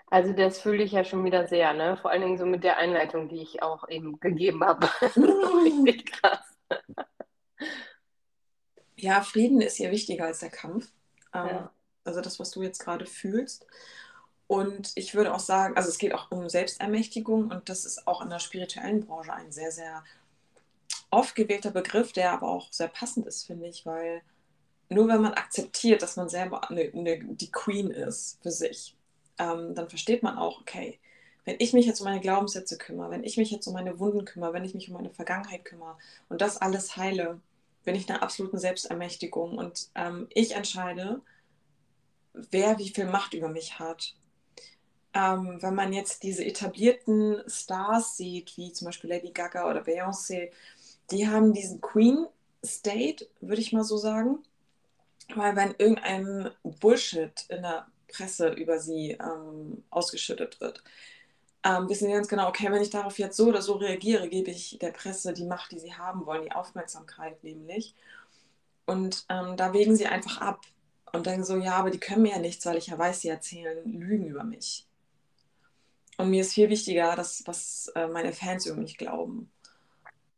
Also 0.10 0.32
das 0.32 0.62
fühle 0.62 0.84
ich 0.84 0.94
ja 0.94 1.04
schon 1.04 1.26
wieder 1.26 1.46
sehr, 1.50 1.74
ne? 1.74 1.98
Vor 1.98 2.12
allen 2.12 2.22
Dingen 2.22 2.38
so 2.38 2.46
mit 2.46 2.64
der 2.64 2.78
Einleitung, 2.78 3.28
die 3.28 3.42
ich 3.42 3.62
auch 3.62 3.90
eben 3.90 4.18
gegeben 4.22 4.64
habe. 4.64 4.90
Richtig 5.66 6.10
krass. 6.10 6.40
Ja, 8.96 9.22
Frieden 9.22 9.60
ist 9.60 9.76
hier 9.76 9.92
wichtiger 9.92 10.28
als 10.28 10.40
der 10.40 10.52
Kampf. 10.52 10.90
Ähm, 11.34 11.48
ja 11.48 11.72
also 12.04 12.22
das, 12.22 12.40
was 12.40 12.52
du 12.52 12.62
jetzt 12.62 12.80
gerade 12.80 13.06
fühlst. 13.06 13.66
Und 14.48 14.92
ich 14.96 15.16
würde 15.16 15.34
auch 15.34 15.40
sagen, 15.40 15.78
also 15.78 15.90
es 15.90 15.98
geht 15.98 16.14
auch 16.14 16.30
um 16.30 16.50
Selbstermächtigung 16.50 17.52
und 17.52 17.70
das 17.70 17.86
ist 17.86 18.06
auch 18.08 18.22
in 18.22 18.30
der 18.30 18.40
spirituellen 18.40 19.06
Branche 19.06 19.34
ein 19.34 19.52
sehr, 19.52 19.72
sehr 19.72 20.04
oft 21.10 21.36
gewählter 21.36 21.72
Begriff, 21.72 22.12
der 22.12 22.34
aber 22.34 22.50
auch 22.50 22.72
sehr 22.72 22.90
passend 22.90 23.28
ist, 23.28 23.46
finde 23.46 23.68
ich, 23.68 23.86
weil 23.86 24.22
nur 24.90 25.08
wenn 25.08 25.22
man 25.22 25.34
akzeptiert, 25.34 26.02
dass 26.02 26.18
man 26.18 26.28
selber 26.28 26.70
eine, 26.70 26.92
eine, 26.94 27.20
die 27.24 27.52
Queen 27.52 27.92
ist 27.92 28.40
für 28.42 28.52
sich, 28.52 28.96
ähm, 29.40 29.74
dann 29.74 29.90
versteht 29.90 30.22
man 30.22 30.38
auch, 30.38 30.60
okay, 30.60 31.00
wenn 31.46 31.56
ich 31.60 31.74
mich 31.74 31.86
jetzt 31.86 32.02
um 32.02 32.06
meine 32.06 32.20
Glaubenssätze 32.20 32.78
kümmere, 32.78 33.12
wenn 33.12 33.24
ich 33.24 33.38
mich 33.38 33.52
jetzt 33.52 33.68
um 33.68 33.74
meine 33.74 34.00
Wunden 34.00 34.26
kümmere, 34.26 34.54
wenn 34.54 34.66
ich 34.66 34.74
mich 34.74 34.90
um 34.90 34.96
meine 34.96 35.10
Vergangenheit 35.10 35.66
kümmere 35.66 35.98
und 36.30 36.42
das 36.42 36.58
alles 36.58 36.98
heile, 36.98 37.40
bin 37.84 37.96
ich 37.96 38.08
in 38.08 38.16
einer 38.16 38.24
absoluten 38.24 38.60
Selbstermächtigung 38.60 39.58
und 39.58 39.88
ähm, 39.96 40.28
ich 40.30 40.56
entscheide, 40.56 41.22
wer 42.34 42.78
wie 42.80 42.90
viel 42.90 43.06
Macht 43.06 43.34
über 43.34 43.50
mich 43.50 43.80
hat. 43.80 44.16
Ähm, 45.14 45.62
wenn 45.62 45.76
man 45.76 45.92
jetzt 45.92 46.24
diese 46.24 46.46
etablierten 46.46 47.44
Stars 47.48 48.16
sieht, 48.16 48.56
wie 48.58 48.72
zum 48.72 48.86
Beispiel 48.86 49.10
Lady 49.10 49.32
Gaga 49.32 49.70
oder 49.70 49.82
Beyoncé, 49.82 50.52
die 51.12 51.28
haben 51.28 51.54
diesen 51.54 51.82
Queen 51.82 52.28
State, 52.64 53.28
würde 53.42 53.62
ich 53.62 53.74
mal 53.74 53.84
so 53.84 53.98
sagen. 53.98 54.40
Weil 55.36 55.56
wenn 55.56 55.76
irgendein 55.78 56.52
Bullshit 56.64 57.46
in 57.50 57.62
der 57.62 57.88
Presse 58.08 58.50
über 58.50 58.80
sie 58.80 59.12
ähm, 59.12 59.84
ausgeschüttet 59.90 60.60
wird, 60.60 60.84
ähm, 61.64 61.90
wissen 61.90 62.08
sie 62.08 62.14
ganz 62.14 62.28
genau, 62.28 62.48
okay, 62.48 62.72
wenn 62.72 62.82
ich 62.82 62.90
darauf 62.90 63.20
jetzt 63.20 63.38
so 63.38 63.48
oder 63.48 63.62
so 63.62 63.74
reagiere, 63.74 64.30
gebe 64.30 64.52
ich 64.52 64.78
der 64.82 64.92
Presse 64.92 65.34
die 65.34 65.46
Macht, 65.46 65.72
die 65.72 65.80
sie 65.80 65.94
haben 65.94 66.26
wollen, 66.26 66.44
die 66.44 66.52
Aufmerksamkeit 66.52 67.44
nämlich. 67.44 67.96
Und 68.86 69.26
ähm, 69.30 69.58
da 69.58 69.74
wägen 69.74 69.96
sie 69.96 70.08
einfach 70.08 70.42
ab 70.42 70.62
und 71.14 71.26
denke 71.26 71.44
so, 71.44 71.58
ja, 71.58 71.76
aber 71.76 71.92
die 71.92 72.00
können 72.00 72.24
mir 72.24 72.32
ja 72.32 72.40
nichts, 72.40 72.66
weil 72.66 72.78
ich 72.78 72.88
ja 72.88 72.98
weiß, 72.98 73.22
sie 73.22 73.30
erzählen 73.30 73.84
Lügen 73.92 74.28
über 74.28 74.44
mich. 74.44 74.88
Und 76.18 76.30
mir 76.30 76.42
ist 76.42 76.54
viel 76.54 76.70
wichtiger, 76.70 77.16
dass, 77.16 77.44
was 77.48 77.92
äh, 77.96 78.08
meine 78.08 78.34
Fans 78.34 78.66
über 78.66 78.80
mich 78.80 78.98
glauben. 78.98 79.52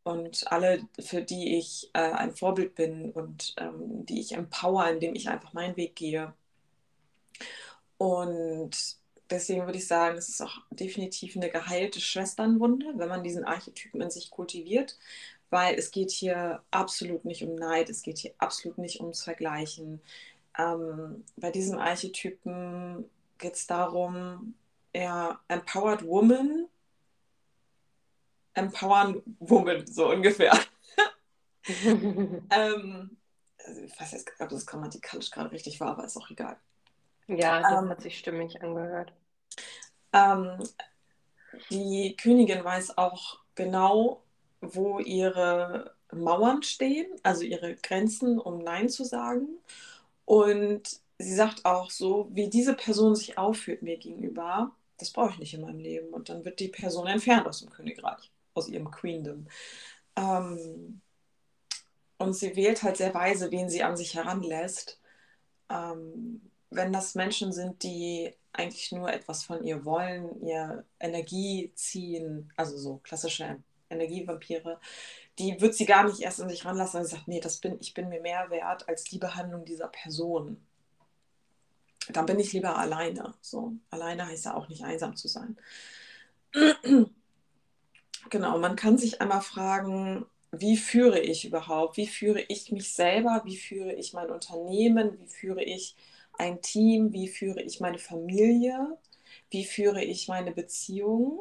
Und 0.02 0.50
alle, 0.52 0.86
für 1.00 1.22
die 1.22 1.56
ich 1.58 1.90
äh, 1.94 1.98
ein 1.98 2.32
Vorbild 2.32 2.74
bin 2.74 3.10
und 3.12 3.54
ähm, 3.58 4.04
die 4.06 4.20
ich 4.20 4.32
empower, 4.32 4.88
indem 4.88 5.14
ich 5.14 5.28
einfach 5.28 5.52
meinen 5.52 5.76
Weg 5.76 5.96
gehe. 5.96 6.34
Und 7.96 8.96
deswegen 9.30 9.64
würde 9.64 9.78
ich 9.78 9.86
sagen, 9.86 10.16
es 10.16 10.28
ist 10.28 10.42
auch 10.42 10.58
definitiv 10.70 11.36
eine 11.36 11.50
geheilte 11.50 12.00
Schwesternwunde, 12.00 12.94
wenn 12.96 13.08
man 13.08 13.22
diesen 13.24 13.44
Archetypen 13.44 14.00
in 14.00 14.10
sich 14.10 14.30
kultiviert, 14.30 14.98
weil 15.50 15.74
es 15.76 15.90
geht 15.90 16.10
hier 16.10 16.62
absolut 16.70 17.24
nicht 17.24 17.44
um 17.44 17.54
Neid, 17.54 17.88
es 17.88 18.02
geht 18.02 18.18
hier 18.18 18.34
absolut 18.38 18.78
nicht 18.78 19.00
ums 19.00 19.22
Vergleichen, 19.22 20.00
ähm, 20.58 21.24
bei 21.36 21.50
diesem 21.50 21.78
Archetypen 21.78 23.08
geht 23.38 23.54
es 23.54 23.66
darum, 23.66 24.54
ja, 24.94 25.40
Empowered 25.48 26.06
Woman, 26.06 26.68
Empowern 28.54 29.22
Woman, 29.40 29.86
so 29.86 30.10
ungefähr. 30.10 30.56
ähm, 31.66 33.16
also 33.64 33.80
ich 33.80 34.00
weiß 34.00 34.12
jetzt, 34.12 34.30
ob 34.38 34.48
das 34.48 34.66
grammatikalisch 34.66 35.30
gerade 35.30 35.50
richtig 35.50 35.80
war, 35.80 35.88
aber 35.88 36.04
ist 36.04 36.16
auch 36.16 36.30
egal. 36.30 36.56
Ja, 37.26 37.60
das 37.60 37.82
ähm, 37.82 37.88
hat 37.88 38.02
sich 38.02 38.18
stimmig 38.18 38.62
angehört. 38.62 39.12
Ähm, 40.12 40.62
die 41.70 42.16
Königin 42.16 42.62
weiß 42.62 42.98
auch 42.98 43.40
genau, 43.54 44.22
wo 44.60 45.00
ihre 45.00 45.94
Mauern 46.12 46.62
stehen, 46.62 47.08
also 47.22 47.42
ihre 47.42 47.74
Grenzen, 47.76 48.38
um 48.38 48.58
Nein 48.58 48.88
zu 48.88 49.04
sagen. 49.04 49.48
Und 50.24 50.82
sie 51.18 51.34
sagt 51.34 51.64
auch 51.64 51.90
so, 51.90 52.28
wie 52.32 52.48
diese 52.48 52.74
Person 52.74 53.14
sich 53.14 53.38
aufführt 53.38 53.82
mir 53.82 53.98
gegenüber, 53.98 54.72
das 54.98 55.10
brauche 55.10 55.32
ich 55.32 55.38
nicht 55.38 55.54
in 55.54 55.62
meinem 55.62 55.80
Leben. 55.80 56.08
Und 56.08 56.28
dann 56.28 56.44
wird 56.44 56.60
die 56.60 56.68
Person 56.68 57.06
entfernt 57.06 57.46
aus 57.46 57.60
dem 57.60 57.70
Königreich, 57.70 58.30
aus 58.54 58.68
ihrem 58.68 58.90
Queendom. 58.90 59.46
Ähm, 60.16 61.00
und 62.18 62.34
sie 62.34 62.56
wählt 62.56 62.82
halt 62.82 62.96
sehr 62.96 63.12
weise, 63.14 63.50
wen 63.50 63.68
sie 63.68 63.82
an 63.82 63.96
sich 63.96 64.14
heranlässt. 64.14 65.00
Ähm, 65.68 66.50
wenn 66.70 66.92
das 66.92 67.14
Menschen 67.14 67.52
sind, 67.52 67.82
die 67.82 68.32
eigentlich 68.52 68.92
nur 68.92 69.12
etwas 69.12 69.44
von 69.44 69.64
ihr 69.64 69.84
wollen, 69.84 70.40
ihr 70.42 70.84
Energie 71.00 71.72
ziehen, 71.74 72.52
also 72.56 72.76
so 72.76 73.00
klassische 73.02 73.62
Energievampire, 73.90 74.80
die 75.38 75.60
wird 75.60 75.74
sie 75.74 75.86
gar 75.86 76.04
nicht 76.04 76.20
erst 76.20 76.40
an 76.40 76.48
sich 76.48 76.64
ranlassen, 76.64 77.04
sie 77.04 77.10
sagt, 77.10 77.28
nee, 77.28 77.40
das 77.40 77.58
bin, 77.58 77.78
ich 77.80 77.94
bin 77.94 78.08
mir 78.08 78.20
mehr 78.20 78.50
wert 78.50 78.88
als 78.88 79.04
die 79.04 79.18
Behandlung 79.18 79.64
dieser 79.64 79.88
Person. 79.88 80.64
Dann 82.08 82.26
bin 82.26 82.38
ich 82.38 82.52
lieber 82.52 82.76
alleine. 82.76 83.34
So, 83.40 83.72
alleine 83.90 84.26
heißt 84.26 84.44
ja 84.46 84.54
auch 84.54 84.68
nicht 84.68 84.84
einsam 84.84 85.16
zu 85.16 85.28
sein. 85.28 85.56
genau, 88.30 88.58
man 88.58 88.76
kann 88.76 88.98
sich 88.98 89.20
einmal 89.20 89.40
fragen, 89.40 90.26
wie 90.52 90.76
führe 90.76 91.18
ich 91.20 91.44
überhaupt? 91.44 91.96
Wie 91.96 92.06
führe 92.06 92.42
ich 92.42 92.70
mich 92.70 92.92
selber? 92.92 93.42
Wie 93.44 93.56
führe 93.56 93.92
ich 93.94 94.12
mein 94.12 94.30
Unternehmen? 94.30 95.18
Wie 95.18 95.26
führe 95.26 95.64
ich 95.64 95.96
ein 96.34 96.60
Team? 96.62 97.12
Wie 97.12 97.28
führe 97.28 97.62
ich 97.62 97.80
meine 97.80 97.98
Familie? 97.98 98.98
Wie 99.50 99.64
führe 99.64 100.04
ich 100.04 100.28
meine 100.28 100.52
Beziehungen? 100.52 101.40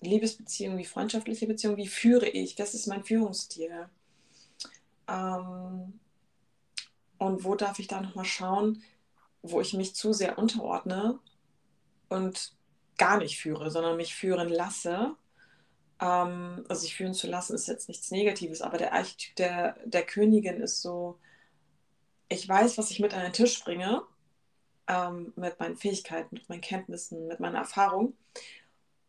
Liebesbeziehungen 0.00 0.78
wie 0.78 0.84
freundschaftliche 0.84 1.46
Beziehungen, 1.46 1.76
wie 1.76 1.88
führe 1.88 2.28
ich, 2.28 2.58
was 2.58 2.74
ist 2.74 2.86
mein 2.86 3.04
Führungsstil? 3.04 3.88
Ähm, 5.08 6.00
und 7.18 7.44
wo 7.44 7.54
darf 7.54 7.78
ich 7.78 7.86
da 7.86 8.00
nochmal 8.00 8.24
schauen, 8.24 8.82
wo 9.42 9.60
ich 9.60 9.74
mich 9.74 9.94
zu 9.94 10.12
sehr 10.12 10.38
unterordne 10.38 11.18
und 12.08 12.54
gar 12.98 13.18
nicht 13.18 13.38
führe, 13.38 13.70
sondern 13.70 13.96
mich 13.96 14.14
führen 14.14 14.48
lasse. 14.48 15.16
Ähm, 16.00 16.64
also 16.68 16.82
sich 16.82 16.96
führen 16.96 17.14
zu 17.14 17.26
lassen 17.26 17.54
ist 17.54 17.68
jetzt 17.68 17.88
nichts 17.88 18.10
Negatives, 18.10 18.62
aber 18.62 18.78
der 18.78 18.92
Archetyp 18.94 19.36
der, 19.36 19.76
der 19.84 20.04
Königin 20.04 20.60
ist 20.60 20.82
so, 20.82 21.18
ich 22.28 22.48
weiß, 22.48 22.78
was 22.78 22.90
ich 22.90 23.00
mit 23.00 23.12
an 23.14 23.22
den 23.22 23.32
Tisch 23.32 23.62
bringe, 23.64 24.02
ähm, 24.86 25.32
mit 25.36 25.58
meinen 25.60 25.76
Fähigkeiten, 25.76 26.34
mit 26.34 26.48
meinen 26.48 26.60
Kenntnissen, 26.60 27.26
mit 27.26 27.40
meiner 27.40 27.58
Erfahrung. 27.58 28.14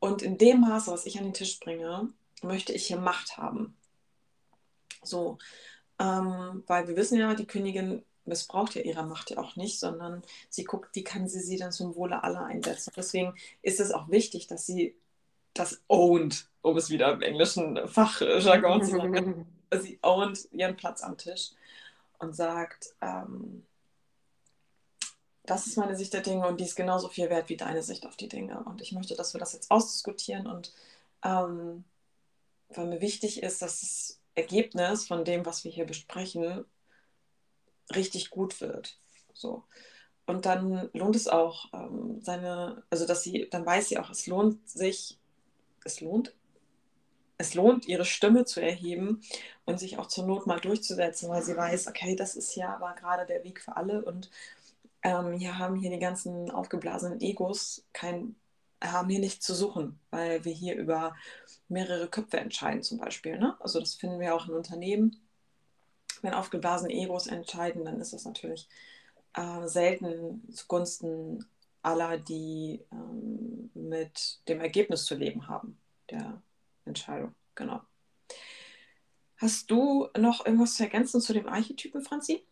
Und 0.02 0.24
in 0.24 0.40
dem 0.40 0.62
Maße, 0.62 0.92
was 0.92 1.06
ich 1.06 1.20
an 1.20 1.26
den 1.26 1.34
Tisch 1.34 1.60
bringe, 1.60 2.10
möchte 2.42 2.74
ich 2.74 2.88
hier 2.88 2.98
Macht 2.98 3.38
haben. 3.38 3.78
So, 5.04 5.38
ähm, 6.00 6.64
weil 6.66 6.88
wir 6.88 6.96
wissen 6.96 7.20
ja, 7.20 7.36
die 7.36 7.46
Königin 7.46 8.04
missbraucht 8.26 8.74
ja 8.74 8.82
ihre 8.82 9.04
Macht 9.04 9.30
ja 9.30 9.38
auch 9.38 9.56
nicht, 9.56 9.80
sondern 9.80 10.24
sie 10.50 10.64
guckt, 10.64 10.96
wie 10.96 11.04
kann 11.04 11.28
sie 11.28 11.40
sie 11.40 11.58
dann 11.58 11.72
zum 11.72 11.96
Wohle 11.96 12.24
aller 12.24 12.44
einsetzen. 12.46 12.92
Deswegen 12.96 13.36
ist 13.62 13.80
es 13.80 13.92
auch 13.92 14.10
wichtig, 14.10 14.48
dass 14.48 14.66
sie 14.66 14.96
das 15.54 15.84
owned, 15.88 16.48
um 16.64 16.76
es 16.78 16.90
wieder 16.90 17.14
im 17.14 17.22
englischen 17.22 17.88
Fachjargon 17.88 18.84
zu 18.84 18.98
sagen. 18.98 19.46
sie 19.80 20.00
owned 20.02 20.48
ihren 20.52 20.78
Platz 20.78 21.04
am 21.04 21.16
Tisch 21.16 21.52
und 22.18 22.36
sagt, 22.36 22.96
ähm, 23.02 23.64
das 25.52 25.68
ist 25.68 25.76
meine 25.76 25.98
Sicht 25.98 26.14
der 26.14 26.22
Dinge 26.22 26.48
und 26.48 26.62
die 26.62 26.64
ist 26.64 26.78
genauso 26.78 27.10
viel 27.10 27.30
wert 27.30 27.50
wie 27.50 27.58
deine 27.58 27.84
Sicht 27.84 28.06
auf 28.06 28.16
die 28.16 28.30
Dinge. 28.30 28.64
Und 28.64 28.80
ich 28.82 28.94
möchte, 28.94 29.16
dass 29.16 29.34
wir 29.34 29.40
das 29.40 29.52
jetzt 29.52 29.70
ausdiskutieren 29.70 30.48
und 30.48 30.74
ähm, 31.26 31.84
weil 32.70 32.88
mir 32.88 33.02
wichtig 33.02 33.44
ist, 33.44 33.62
dass 33.62 33.82
das 33.82 34.22
Ergebnis 34.34 35.06
von 35.08 35.26
dem, 35.26 35.46
was 35.46 35.66
wir 35.66 35.72
hier 35.72 35.86
besprechen, 35.86 36.64
richtig 37.94 38.30
gut 38.30 38.62
wird. 38.62 38.98
So. 39.34 39.66
Und 40.26 40.46
dann 40.46 40.90
lohnt 40.94 41.18
es 41.18 41.28
auch, 41.28 41.66
ähm, 41.74 42.22
seine, 42.22 42.84
also 42.90 43.06
dass 43.06 43.22
sie, 43.22 43.50
dann 43.52 43.66
weiß 43.66 43.90
sie 43.90 43.98
auch, 43.98 44.10
es 44.10 44.28
lohnt 44.28 44.70
sich, 44.70 45.20
es 45.84 46.00
lohnt, 46.00 46.34
es 47.38 47.56
lohnt, 47.56 47.90
ihre 47.90 48.06
Stimme 48.06 48.46
zu 48.46 48.62
erheben 48.62 49.22
und 49.66 49.82
sich 49.82 49.98
auch 49.98 50.08
zur 50.08 50.26
Not 50.26 50.48
mal 50.48 50.62
durchzusetzen, 50.62 51.28
weil 51.28 51.44
sie 51.44 51.58
weiß, 51.58 51.88
okay, 51.88 52.16
das 52.16 52.36
ist 52.38 52.56
ja 52.56 52.74
aber 52.74 52.94
gerade 52.94 53.26
der 53.26 53.44
Weg 53.44 53.60
für 53.60 53.76
alle 53.76 54.06
und 54.06 54.30
ähm, 55.04 55.34
hier 55.34 55.58
haben 55.58 55.76
hier 55.76 55.92
die 55.92 56.00
ganzen 56.00 56.52
aufgeblasenen 56.52 57.22
Egos 57.22 57.86
kein, 57.94 58.36
haben 58.84 59.10
hier 59.10 59.20
nichts 59.20 59.46
zu 59.46 59.56
suchen, 59.56 60.00
weil 60.10 60.46
wir 60.46 60.54
hier 60.54 60.76
über 60.76 61.16
mehrere 61.70 62.08
Köpfe 62.08 62.40
entscheiden 62.40 62.84
zum 62.84 63.00
Beispiel. 63.00 63.38
Ne? 63.38 63.56
Also 63.60 63.80
das 63.80 63.96
finden 63.96 64.20
wir 64.20 64.36
auch 64.36 64.48
in 64.48 64.54
Unternehmen 64.54 65.22
wenn 66.22 66.34
aufgeblasene 66.34 66.94
Egos 66.94 67.28
entscheiden, 67.28 67.86
dann 67.86 68.00
ist 68.00 68.14
das 68.14 68.26
natürlich 68.26 68.68
äh, 69.34 69.68
selten 69.68 70.44
zugunsten 70.52 71.46
aller, 71.82 72.18
die 72.18 72.84
ähm, 72.92 73.72
mit 73.74 74.40
dem 74.48 74.62
Ergebnis 74.62 75.06
zu 75.06 75.16
leben 75.16 75.48
haben, 75.48 75.78
der 76.10 76.42
Entscheidung. 76.86 77.34
Genau. 77.56 77.82
Hast 79.38 79.72
du 79.72 80.08
noch 80.18 80.46
irgendwas 80.46 80.76
zu 80.76 80.84
ergänzen 80.84 81.22
zu 81.22 81.34
dem 81.34 81.48
Archetypen, 81.48 82.02
Franzi? 82.02 82.44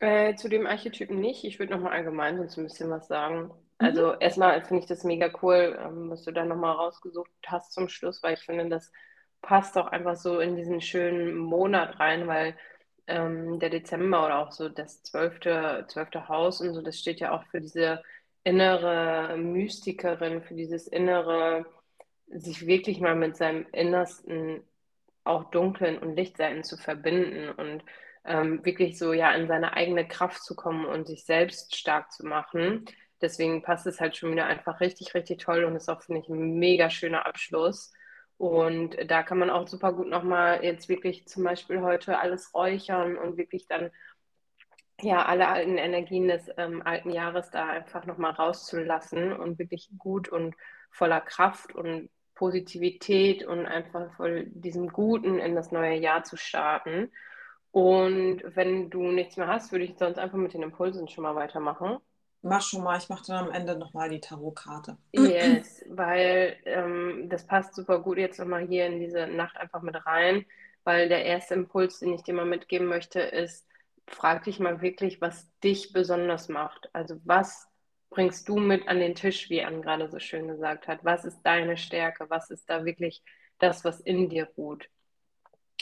Äh, 0.00 0.34
zu 0.34 0.48
dem 0.48 0.66
Archetypen 0.66 1.20
nicht. 1.20 1.44
Ich 1.44 1.58
würde 1.58 1.72
nochmal 1.74 1.92
allgemein 1.92 2.36
sonst 2.36 2.58
ein 2.58 2.64
bisschen 2.64 2.90
was 2.90 3.08
sagen. 3.08 3.44
Mhm. 3.44 3.50
Also 3.78 4.12
erstmal 4.14 4.62
finde 4.64 4.82
ich 4.82 4.88
das 4.88 5.04
mega 5.04 5.30
cool, 5.42 5.78
ähm, 5.80 6.10
was 6.10 6.22
du 6.22 6.32
da 6.32 6.44
nochmal 6.44 6.76
rausgesucht 6.76 7.30
hast 7.46 7.72
zum 7.72 7.88
Schluss, 7.88 8.22
weil 8.22 8.34
ich 8.34 8.40
finde, 8.40 8.68
das 8.68 8.92
passt 9.42 9.76
auch 9.76 9.86
einfach 9.86 10.16
so 10.16 10.40
in 10.40 10.56
diesen 10.56 10.80
schönen 10.80 11.36
Monat 11.36 12.00
rein, 12.00 12.26
weil 12.26 12.56
ähm, 13.06 13.58
der 13.60 13.70
Dezember 13.70 14.24
oder 14.24 14.38
auch 14.38 14.52
so 14.52 14.68
das 14.68 15.02
zwölfte, 15.02 15.84
zwölfte 15.88 16.28
Haus 16.28 16.60
und 16.60 16.72
so, 16.72 16.82
das 16.82 16.98
steht 16.98 17.20
ja 17.20 17.32
auch 17.32 17.44
für 17.46 17.60
diese 17.60 18.02
innere 18.44 19.36
Mystikerin, 19.36 20.42
für 20.42 20.54
dieses 20.54 20.86
innere, 20.86 21.66
sich 22.28 22.66
wirklich 22.66 23.00
mal 23.00 23.14
mit 23.16 23.36
seinem 23.36 23.66
Innersten, 23.72 24.62
auch 25.24 25.44
dunklen 25.50 25.98
und 25.98 26.16
Lichtseiten 26.16 26.64
zu 26.64 26.76
verbinden 26.76 27.50
und 27.50 27.82
ähm, 28.24 28.64
wirklich 28.64 28.98
so 28.98 29.12
ja 29.12 29.32
in 29.32 29.48
seine 29.48 29.74
eigene 29.74 30.06
Kraft 30.06 30.42
zu 30.42 30.54
kommen 30.56 30.86
und 30.86 31.06
sich 31.06 31.24
selbst 31.24 31.76
stark 31.76 32.12
zu 32.12 32.26
machen. 32.26 32.84
Deswegen 33.20 33.62
passt 33.62 33.86
es 33.86 34.00
halt 34.00 34.16
schon 34.16 34.32
wieder 34.32 34.46
einfach 34.46 34.80
richtig, 34.80 35.14
richtig 35.14 35.38
toll 35.38 35.64
und 35.64 35.76
ist 35.76 35.88
auch, 35.88 36.02
finde 36.02 36.20
ich, 36.20 36.28
ein 36.28 36.58
mega 36.58 36.90
schöner 36.90 37.26
Abschluss. 37.26 37.92
Und 38.36 38.96
da 39.08 39.22
kann 39.22 39.38
man 39.38 39.50
auch 39.50 39.68
super 39.68 39.92
gut 39.92 40.08
nochmal 40.08 40.64
jetzt 40.64 40.88
wirklich 40.88 41.26
zum 41.26 41.44
Beispiel 41.44 41.80
heute 41.82 42.18
alles 42.18 42.52
räuchern 42.54 43.16
und 43.16 43.36
wirklich 43.36 43.66
dann 43.68 43.90
ja 45.00 45.24
alle 45.24 45.48
alten 45.48 45.76
Energien 45.78 46.28
des 46.28 46.50
ähm, 46.56 46.82
alten 46.84 47.10
Jahres 47.10 47.50
da 47.50 47.66
einfach 47.66 48.06
nochmal 48.06 48.32
rauszulassen 48.32 49.32
und 49.32 49.58
wirklich 49.58 49.88
gut 49.98 50.28
und 50.28 50.54
voller 50.90 51.20
Kraft 51.20 51.74
und 51.74 52.10
Positivität 52.34 53.44
und 53.44 53.66
einfach 53.66 54.12
voll 54.16 54.46
diesem 54.46 54.88
Guten 54.88 55.38
in 55.38 55.54
das 55.54 55.70
neue 55.72 55.96
Jahr 55.96 56.24
zu 56.24 56.36
starten. 56.36 57.10
Und 57.74 58.40
wenn 58.54 58.88
du 58.88 59.02
nichts 59.10 59.36
mehr 59.36 59.48
hast, 59.48 59.72
würde 59.72 59.84
ich 59.84 59.98
sonst 59.98 60.16
einfach 60.16 60.38
mit 60.38 60.54
den 60.54 60.62
Impulsen 60.62 61.08
schon 61.08 61.24
mal 61.24 61.34
weitermachen. 61.34 61.98
Mach 62.40 62.62
schon 62.62 62.84
mal, 62.84 62.96
ich 62.98 63.08
mache 63.08 63.24
dann 63.26 63.46
am 63.46 63.50
Ende 63.50 63.76
nochmal 63.76 64.08
die 64.08 64.20
Tarotkarte. 64.20 64.96
Yes, 65.10 65.84
weil 65.88 66.56
ähm, 66.66 67.28
das 67.28 67.44
passt 67.44 67.74
super 67.74 67.98
gut 67.98 68.18
jetzt 68.18 68.38
nochmal 68.38 68.64
hier 68.64 68.86
in 68.86 69.00
diese 69.00 69.26
Nacht 69.26 69.56
einfach 69.56 69.82
mit 69.82 70.06
rein, 70.06 70.46
weil 70.84 71.08
der 71.08 71.24
erste 71.24 71.54
Impuls, 71.54 71.98
den 71.98 72.12
ich 72.12 72.22
dir 72.22 72.34
mal 72.34 72.44
mitgeben 72.44 72.86
möchte, 72.86 73.18
ist, 73.18 73.66
frag 74.06 74.44
dich 74.44 74.60
mal 74.60 74.80
wirklich, 74.80 75.20
was 75.20 75.50
dich 75.64 75.92
besonders 75.92 76.48
macht. 76.48 76.88
Also 76.92 77.16
was 77.24 77.66
bringst 78.08 78.48
du 78.48 78.60
mit 78.60 78.86
an 78.86 79.00
den 79.00 79.16
Tisch, 79.16 79.50
wie 79.50 79.64
Anne 79.64 79.80
gerade 79.80 80.08
so 80.08 80.20
schön 80.20 80.46
gesagt 80.46 80.86
hat? 80.86 81.04
Was 81.04 81.24
ist 81.24 81.42
deine 81.42 81.76
Stärke? 81.76 82.26
Was 82.30 82.50
ist 82.50 82.70
da 82.70 82.84
wirklich 82.84 83.20
das, 83.58 83.84
was 83.84 83.98
in 83.98 84.28
dir 84.28 84.48
ruht? 84.56 84.88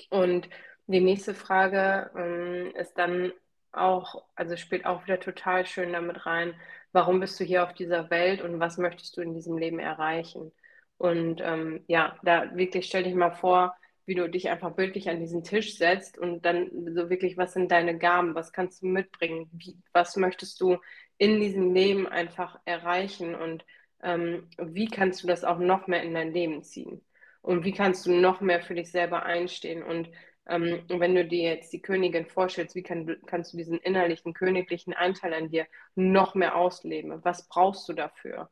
Und 0.09 0.49
die 0.87 1.01
nächste 1.01 1.35
Frage 1.35 2.11
ähm, 2.17 2.75
ist 2.77 2.95
dann, 2.99 3.33
auch, 3.73 4.25
also 4.35 4.57
spielt 4.57 4.87
auch 4.87 5.05
wieder 5.05 5.19
total 5.21 5.67
schön 5.67 5.93
damit 5.93 6.27
rein, 6.27 6.55
warum 6.93 7.21
bist 7.21 7.41
du 7.41 7.45
hier 7.45 7.65
auf 7.65 7.73
dieser 7.75 8.11
Welt 8.11 8.43
und 8.43 8.61
was 8.61 8.79
möchtest 8.79 9.17
du 9.17 9.23
in 9.23 9.35
diesem 9.35 9.57
Leben 9.59 9.79
erreichen? 9.79 10.53
Und 10.99 11.41
ähm, 11.43 11.85
ja, 11.89 12.17
da 12.23 12.55
wirklich 12.55 12.87
stell 12.87 13.03
dich 13.05 13.15
mal 13.15 13.33
vor, 13.33 13.75
wie 14.05 14.15
du 14.15 14.29
dich 14.29 14.51
einfach 14.51 14.73
bildlich 14.75 15.09
an 15.09 15.21
diesen 15.21 15.43
Tisch 15.45 15.77
setzt 15.77 16.19
und 16.19 16.45
dann 16.45 16.71
so 16.95 17.09
wirklich, 17.09 17.37
was 17.37 17.53
sind 17.55 17.71
deine 17.73 17.99
Gaben, 17.99 18.35
was 18.35 18.53
kannst 18.53 18.83
du 18.83 18.87
mitbringen, 18.87 19.49
wie, 19.53 19.77
was 19.93 20.17
möchtest 20.17 20.61
du 20.61 20.79
in 21.19 21.41
diesem 21.41 21.73
Leben 21.75 22.07
einfach 22.07 22.59
erreichen 22.65 23.35
und 23.35 23.65
ähm, 24.03 24.49
wie 24.59 24.89
kannst 24.89 25.23
du 25.23 25.29
das 25.29 25.45
auch 25.45 25.59
noch 25.59 25.87
mehr 25.87 26.03
in 26.03 26.15
dein 26.15 26.33
Leben 26.33 26.63
ziehen? 26.63 27.01
Und 27.41 27.65
wie 27.65 27.73
kannst 27.73 28.07
du 28.07 28.13
noch 28.13 28.41
mehr 28.41 28.63
für 28.63 28.75
dich 28.75 28.91
selber 28.91 29.25
einstehen? 29.25 29.83
Und 29.83 30.09
ähm, 30.47 30.85
wenn 30.89 31.15
du 31.15 31.25
dir 31.25 31.55
jetzt 31.55 31.73
die 31.73 31.83
Königin 31.83 32.27
vorstellst, 32.27 32.75
wie 32.75 32.83
kann, 32.83 33.17
kannst 33.27 33.53
du 33.53 33.57
diesen 33.57 33.79
innerlichen 33.79 34.35
königlichen 34.35 34.93
Anteil 34.93 35.35
an 35.35 35.51
dir 35.51 35.67
noch 35.95 36.35
mehr 36.35 36.57
ausleben? 36.57 37.25
Was 37.25 37.49
brauchst 37.49 37.89
du 37.89 37.93
dafür? 37.93 38.51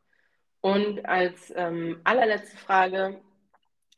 Und 0.61 1.05
als 1.07 1.53
ähm, 1.57 2.01
allerletzte 2.05 2.57
Frage, 2.57 3.21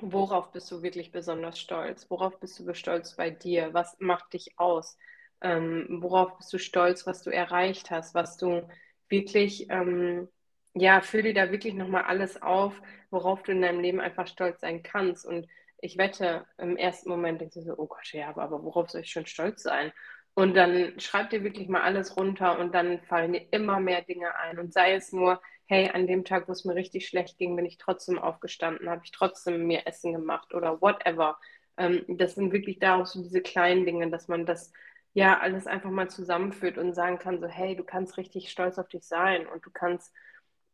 worauf 0.01 0.53
bist 0.53 0.71
du 0.71 0.83
wirklich 0.83 1.13
besonders 1.13 1.59
stolz? 1.59 2.07
Worauf 2.09 2.39
bist 2.41 2.59
du 2.59 2.75
stolz 2.75 3.17
bei 3.17 3.31
dir? 3.31 3.75
Was 3.75 3.97
macht 4.01 4.33
dich 4.33 4.59
aus? 4.59 4.97
Ähm, 5.41 5.99
worauf 6.01 6.37
bist 6.39 6.53
du 6.53 6.59
stolz, 6.59 7.07
was 7.07 7.23
du 7.23 7.31
erreicht 7.31 7.91
hast, 7.91 8.15
was 8.15 8.37
du 8.37 8.63
wirklich, 9.09 9.69
ähm, 9.71 10.29
ja, 10.75 11.01
füll 11.01 11.23
dir 11.23 11.35
da 11.35 11.51
wirklich 11.51 11.75
nochmal 11.75 12.05
alles 12.05 12.41
auf, 12.41 12.81
worauf 13.11 13.43
du 13.43 13.53
in 13.53 13.61
deinem 13.61 13.81
Leben 13.81 14.01
einfach 14.01 14.27
stolz 14.27 14.61
sein 14.61 14.83
kannst. 14.83 15.27
Und 15.27 15.47
ich 15.83 15.99
wette, 15.99 16.47
im 16.59 16.77
ersten 16.77 17.11
Moment 17.11 17.41
denkst 17.41 17.57
du 17.57 17.63
so, 17.63 17.75
oh 17.77 17.87
Gott, 17.87 18.13
ja, 18.13 18.29
aber 18.37 18.63
worauf 18.63 18.89
soll 18.89 19.03
ich 19.03 19.11
schon 19.11 19.27
stolz 19.27 19.63
sein? 19.63 19.93
Und 20.35 20.55
dann 20.55 20.99
schreib 21.01 21.31
dir 21.31 21.45
wirklich 21.45 21.69
mal 21.69 21.83
alles 21.83 22.17
runter 22.17 22.59
und 22.59 22.75
dann 22.75 23.01
fallen 23.03 23.33
dir 23.35 23.47
immer 23.51 23.81
mehr 23.81 24.03
Dinge 24.03 24.35
ein. 24.37 24.59
Und 24.59 24.73
sei 24.73 24.95
es 24.95 25.13
nur, 25.13 25.43
hey, 25.67 25.91
an 25.91 26.07
dem 26.07 26.25
Tag, 26.25 26.49
wo 26.49 26.53
es 26.53 26.65
mir 26.65 26.77
richtig 26.77 27.09
schlecht 27.09 27.37
ging, 27.37 27.57
bin 27.57 27.67
ich 27.67 27.79
trotzdem 27.79 28.19
aufgestanden, 28.19 28.89
habe 28.89 29.03
ich 29.05 29.11
trotzdem 29.11 29.67
mir 29.67 29.87
Essen 29.87 30.13
gemacht 30.13 30.55
oder 30.55 30.81
whatever. 30.81 31.39
Ähm, 31.77 32.05
das 32.09 32.37
sind 32.37 32.53
wirklich 32.53 32.79
darauf 32.79 33.09
so 33.09 33.21
diese 33.23 33.43
kleinen 33.43 33.85
Dinge, 33.85 34.09
dass 34.09 34.29
man 34.29 34.47
das 34.47 34.73
ja 35.15 35.41
alles 35.41 35.67
einfach 35.67 35.91
mal 35.91 36.09
zusammenführt 36.09 36.79
und 36.79 36.95
sagen 36.95 37.19
kann, 37.19 37.41
so, 37.41 37.49
hey, 37.49 37.77
du 37.77 37.85
kannst 37.85 38.17
richtig 38.17 38.51
stolz 38.51 38.79
auf 38.79 38.89
dich 38.89 39.05
sein 39.05 39.47
und 39.49 39.67
du 39.67 39.71
kannst 39.71 40.15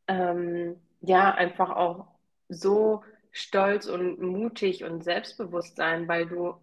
ähm, 0.07 0.77
ja 1.01 1.33
einfach 1.35 1.71
auch 1.71 2.07
so 2.49 3.03
stolz 3.33 3.87
und 3.87 4.21
mutig 4.21 4.85
und 4.85 5.05
selbstbewusst 5.05 5.77
sein, 5.77 6.09
weil 6.09 6.27
du 6.27 6.55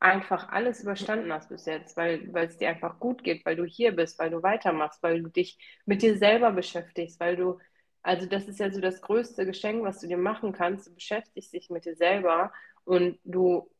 einfach 0.00 0.48
alles 0.48 0.82
überstanden 0.82 1.32
hast 1.32 1.48
bis 1.48 1.64
jetzt, 1.66 1.96
weil, 1.96 2.30
es 2.34 2.56
dir 2.58 2.68
einfach 2.70 2.98
gut 2.98 3.22
geht, 3.22 3.46
weil 3.46 3.56
du 3.56 3.64
hier 3.64 3.92
bist, 3.92 4.18
weil 4.18 4.30
du 4.30 4.42
weitermachst, 4.42 5.02
weil 5.02 5.22
du 5.22 5.28
dich 5.30 5.58
mit 5.86 6.02
dir 6.02 6.18
selber 6.18 6.52
beschäftigst, 6.52 7.20
weil 7.20 7.36
du 7.36 7.58
Also 8.02 8.26
das 8.26 8.48
ist 8.48 8.58
ja 8.60 8.70
so 8.72 8.80
das 8.80 9.00
größte 9.02 9.46
Geschenk, 9.46 9.84
was 9.84 10.00
du 10.00 10.08
dir 10.08 10.18
machen 10.18 10.52
kannst. 10.52 10.88
Du 10.88 10.94
beschäftigst 10.94 11.52
dich 11.52 11.70
mit 11.70 11.84
dir 11.84 11.94
selber 11.96 12.52
und 12.84 13.18
du 13.24 13.70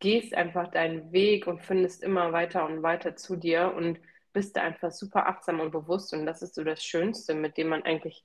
gehst 0.00 0.34
einfach 0.34 0.68
deinen 0.70 1.12
Weg 1.12 1.46
und 1.46 1.62
findest 1.62 2.02
immer 2.02 2.32
weiter 2.32 2.66
und 2.66 2.82
weiter 2.82 3.16
zu 3.16 3.36
dir 3.36 3.74
und 3.76 4.00
bist 4.32 4.56
da 4.56 4.62
einfach 4.62 4.90
super 4.92 5.26
achtsam 5.28 5.60
und 5.60 5.70
bewusst. 5.72 6.12
Und 6.14 6.26
das 6.26 6.42
ist 6.42 6.54
so 6.54 6.64
das 6.64 6.84
Schönste, 6.84 7.34
mit 7.34 7.56
dem 7.56 7.68
man 7.68 7.82
eigentlich 7.84 8.24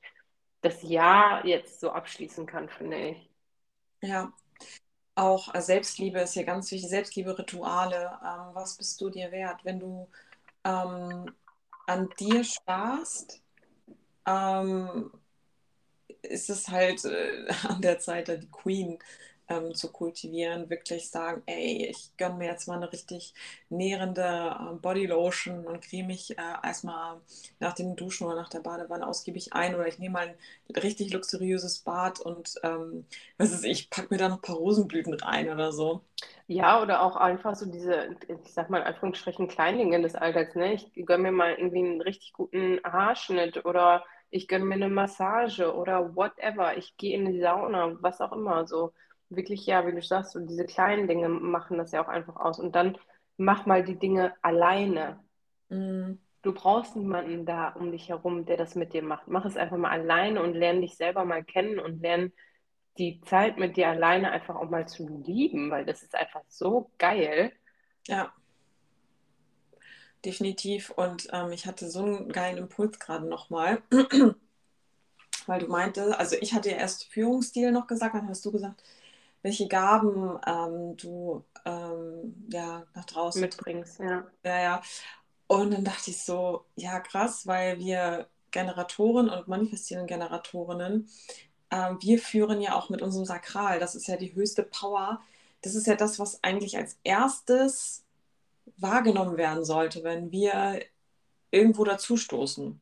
das 0.61 0.83
Jahr 0.83 1.45
jetzt 1.45 1.79
so 1.79 1.91
abschließen 1.91 2.45
kann, 2.45 2.69
finde 2.69 2.97
ich. 3.11 3.29
Ja, 4.01 4.33
auch 5.15 5.53
äh, 5.55 5.61
Selbstliebe 5.61 6.19
ist 6.21 6.35
ja 6.35 6.43
ganz 6.43 6.71
wichtig. 6.71 6.89
Selbstliebe-Rituale. 6.89 8.19
Ähm, 8.23 8.55
was 8.55 8.77
bist 8.77 8.99
du 9.01 9.09
dir 9.09 9.31
wert? 9.31 9.65
Wenn 9.65 9.79
du 9.79 10.09
ähm, 10.65 11.33
an 11.87 12.09
dir 12.19 12.43
sparst, 12.43 13.41
ähm, 14.27 15.11
ist 16.21 16.49
es 16.49 16.67
halt 16.69 17.03
äh, 17.05 17.47
an 17.67 17.81
der 17.81 17.99
Zeit, 17.99 18.27
die 18.27 18.47
Queen 18.51 18.99
ähm, 19.49 19.73
zu 19.75 19.91
kultivieren, 19.91 20.69
wirklich 20.69 21.09
sagen, 21.09 21.41
ey, 21.45 21.87
ich 21.89 22.11
gönne 22.17 22.35
mir 22.35 22.45
jetzt 22.47 22.67
mal 22.67 22.75
eine 22.77 22.91
richtig 22.91 23.33
nährende 23.69 24.21
äh, 24.23 24.75
Bodylotion 24.75 25.65
und 25.65 25.81
creme 25.81 26.07
mich 26.07 26.37
äh, 26.37 26.41
erstmal 26.63 27.19
nach 27.59 27.73
dem 27.73 27.95
Duschen 27.95 28.27
oder 28.27 28.35
nach 28.35 28.49
der 28.49 28.59
Badewanne 28.61 29.07
ausgiebig 29.07 29.53
ein 29.53 29.75
oder 29.75 29.87
ich 29.87 29.99
nehme 29.99 30.13
mal 30.13 30.27
ein 30.69 30.75
richtig 30.75 31.11
luxuriöses 31.13 31.79
Bad 31.79 32.19
und 32.19 32.55
ähm, 32.63 33.05
was 33.37 33.51
ist 33.51 33.65
ich, 33.65 33.89
packe 33.89 34.07
mir 34.13 34.17
da 34.19 34.29
noch 34.29 34.37
ein 34.37 34.41
paar 34.41 34.55
Rosenblüten 34.57 35.13
rein 35.15 35.49
oder 35.49 35.71
so. 35.71 36.01
Ja, 36.47 36.81
oder 36.81 37.01
auch 37.03 37.15
einfach 37.15 37.55
so 37.55 37.65
diese, 37.71 38.15
ich 38.27 38.53
sag 38.53 38.69
mal 38.69 38.79
in 38.79 38.87
Anführungsstrichen, 38.87 39.47
Kleinlinge 39.47 40.01
des 40.01 40.15
Alltags. 40.15 40.55
Ne? 40.55 40.73
Ich 40.73 40.91
gönne 41.05 41.23
mir 41.23 41.31
mal 41.31 41.53
irgendwie 41.53 41.79
einen 41.79 42.01
richtig 42.01 42.33
guten 42.33 42.79
Haarschnitt 42.83 43.65
oder 43.65 44.03
ich 44.31 44.47
gönne 44.47 44.65
mir 44.65 44.75
eine 44.75 44.89
Massage 44.89 45.73
oder 45.75 46.15
whatever. 46.15 46.75
Ich 46.77 46.97
gehe 46.97 47.15
in 47.17 47.31
die 47.31 47.39
Sauna, 47.39 47.95
was 48.01 48.19
auch 48.21 48.31
immer. 48.31 48.65
So 48.67 48.93
wirklich, 49.29 49.65
ja, 49.65 49.85
wie 49.85 49.91
du 49.91 50.01
sagst, 50.01 50.31
so 50.31 50.39
diese 50.39 50.65
kleinen 50.65 51.07
Dinge 51.07 51.29
machen 51.29 51.77
das 51.77 51.91
ja 51.91 52.03
auch 52.03 52.07
einfach 52.07 52.35
aus. 52.35 52.59
Und 52.59 52.75
dann 52.75 52.97
mach 53.37 53.65
mal 53.65 53.83
die 53.83 53.97
Dinge 53.97 54.33
alleine. 54.41 55.19
Mm. 55.69 56.13
Du 56.41 56.53
brauchst 56.53 56.95
niemanden 56.95 57.45
da 57.45 57.69
um 57.69 57.91
dich 57.91 58.09
herum, 58.09 58.45
der 58.45 58.57
das 58.57 58.75
mit 58.75 58.93
dir 58.93 59.03
macht. 59.03 59.27
Mach 59.27 59.45
es 59.45 59.57
einfach 59.57 59.77
mal 59.77 59.91
alleine 59.91 60.41
und 60.41 60.53
lerne 60.53 60.81
dich 60.81 60.95
selber 60.95 61.25
mal 61.25 61.43
kennen 61.43 61.79
und 61.79 62.01
lerne 62.01 62.31
die 62.97 63.21
Zeit 63.21 63.57
mit 63.57 63.77
dir 63.77 63.89
alleine 63.89 64.31
einfach 64.31 64.55
auch 64.55 64.69
mal 64.69 64.87
zu 64.87 65.07
lieben, 65.07 65.69
weil 65.69 65.85
das 65.85 66.01
ist 66.01 66.15
einfach 66.15 66.41
so 66.47 66.91
geil. 66.97 67.51
Ja. 68.07 68.33
Definitiv. 70.25 70.91
Und 70.91 71.27
ähm, 71.31 71.51
ich 71.51 71.65
hatte 71.65 71.89
so 71.89 72.03
einen 72.03 72.31
geilen 72.31 72.57
Impuls 72.57 72.99
gerade 72.99 73.25
nochmal, 73.25 73.81
weil 75.47 75.59
du 75.59 75.67
meinte, 75.67 76.17
also 76.19 76.35
ich 76.39 76.53
hatte 76.53 76.71
ja 76.71 76.77
erst 76.77 77.05
Führungsstil 77.05 77.71
noch 77.71 77.87
gesagt, 77.87 78.15
dann 78.15 78.27
hast 78.27 78.45
du 78.45 78.51
gesagt, 78.51 78.83
welche 79.41 79.67
Gaben 79.67 80.37
ähm, 80.45 80.97
du 80.97 81.43
ähm, 81.65 82.47
ja, 82.51 82.83
nach 82.93 83.05
draußen 83.05 83.41
mitbringst. 83.41 83.99
Ja. 83.99 84.25
ja, 84.43 84.61
ja. 84.61 84.81
Und 85.47 85.73
dann 85.73 85.83
dachte 85.83 86.11
ich 86.11 86.21
so, 86.21 86.65
ja, 86.75 86.99
krass, 86.99 87.47
weil 87.47 87.79
wir 87.79 88.27
Generatoren 88.51 89.29
und 89.29 89.47
manifestierende 89.47 90.07
Generatorinnen, 90.07 91.09
äh, 91.69 91.93
wir 91.99 92.19
führen 92.19 92.61
ja 92.61 92.75
auch 92.75 92.89
mit 92.89 93.01
unserem 93.01 93.25
Sakral. 93.25 93.79
Das 93.79 93.95
ist 93.95 94.07
ja 94.07 94.17
die 94.17 94.33
höchste 94.33 94.63
Power. 94.63 95.21
Das 95.61 95.75
ist 95.75 95.87
ja 95.87 95.95
das, 95.95 96.19
was 96.19 96.43
eigentlich 96.43 96.77
als 96.77 96.97
erstes 97.03 98.03
wahrgenommen 98.77 99.37
werden 99.37 99.65
sollte, 99.65 100.03
wenn 100.03 100.31
wir 100.31 100.81
irgendwo 101.51 101.83
dazustoßen. 101.83 102.79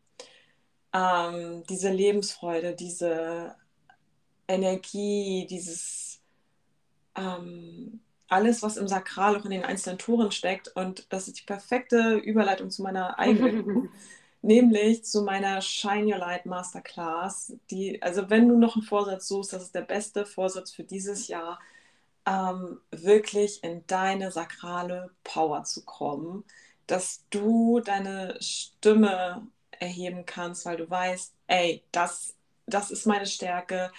Ähm, 0.93 1.63
diese 1.69 1.91
Lebensfreude, 1.91 2.75
diese 2.75 3.55
Energie, 4.47 5.45
dieses 5.49 6.06
ähm, 7.17 7.99
alles, 8.29 8.61
was 8.61 8.77
im 8.77 8.87
Sakral 8.87 9.37
auch 9.37 9.45
in 9.45 9.51
den 9.51 9.63
einzelnen 9.63 9.97
Toren 9.97 10.31
steckt. 10.31 10.69
Und 10.75 11.07
das 11.09 11.27
ist 11.27 11.39
die 11.39 11.45
perfekte 11.45 12.15
Überleitung 12.15 12.69
zu 12.69 12.81
meiner 12.83 13.17
eigenen, 13.19 13.89
nämlich 14.41 15.05
zu 15.05 15.23
meiner 15.23 15.61
Shine 15.61 16.13
Your 16.13 16.19
Light 16.19 16.45
Masterclass. 16.45 17.53
Die, 17.71 18.01
also 18.01 18.29
wenn 18.29 18.47
du 18.47 18.57
noch 18.57 18.75
einen 18.75 18.85
Vorsatz 18.85 19.27
suchst, 19.27 19.53
das 19.53 19.63
ist 19.63 19.75
der 19.75 19.81
beste 19.81 20.25
Vorsatz 20.25 20.71
für 20.71 20.83
dieses 20.83 21.27
Jahr, 21.27 21.59
ähm, 22.25 22.81
wirklich 22.91 23.63
in 23.63 23.85
deine 23.87 24.31
sakrale 24.31 25.11
Power 25.23 25.63
zu 25.63 25.85
kommen, 25.85 26.43
dass 26.85 27.23
du 27.29 27.79
deine 27.79 28.37
Stimme 28.41 29.47
erheben 29.71 30.25
kannst, 30.25 30.65
weil 30.65 30.77
du 30.77 30.89
weißt, 30.89 31.33
ey, 31.47 31.83
das, 31.91 32.35
das 32.65 32.91
ist 32.91 33.05
meine 33.05 33.25
Stärke, 33.25 33.91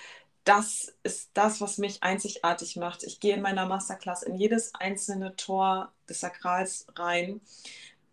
das 0.48 0.94
ist 1.02 1.30
das, 1.34 1.60
was 1.60 1.76
mich 1.76 2.02
einzigartig 2.02 2.76
macht. 2.76 3.02
Ich 3.02 3.20
gehe 3.20 3.34
in 3.34 3.42
meiner 3.42 3.66
Masterclass 3.66 4.22
in 4.22 4.34
jedes 4.34 4.74
einzelne 4.74 5.36
Tor 5.36 5.92
des 6.08 6.20
Sakrals 6.20 6.86
rein 6.96 7.42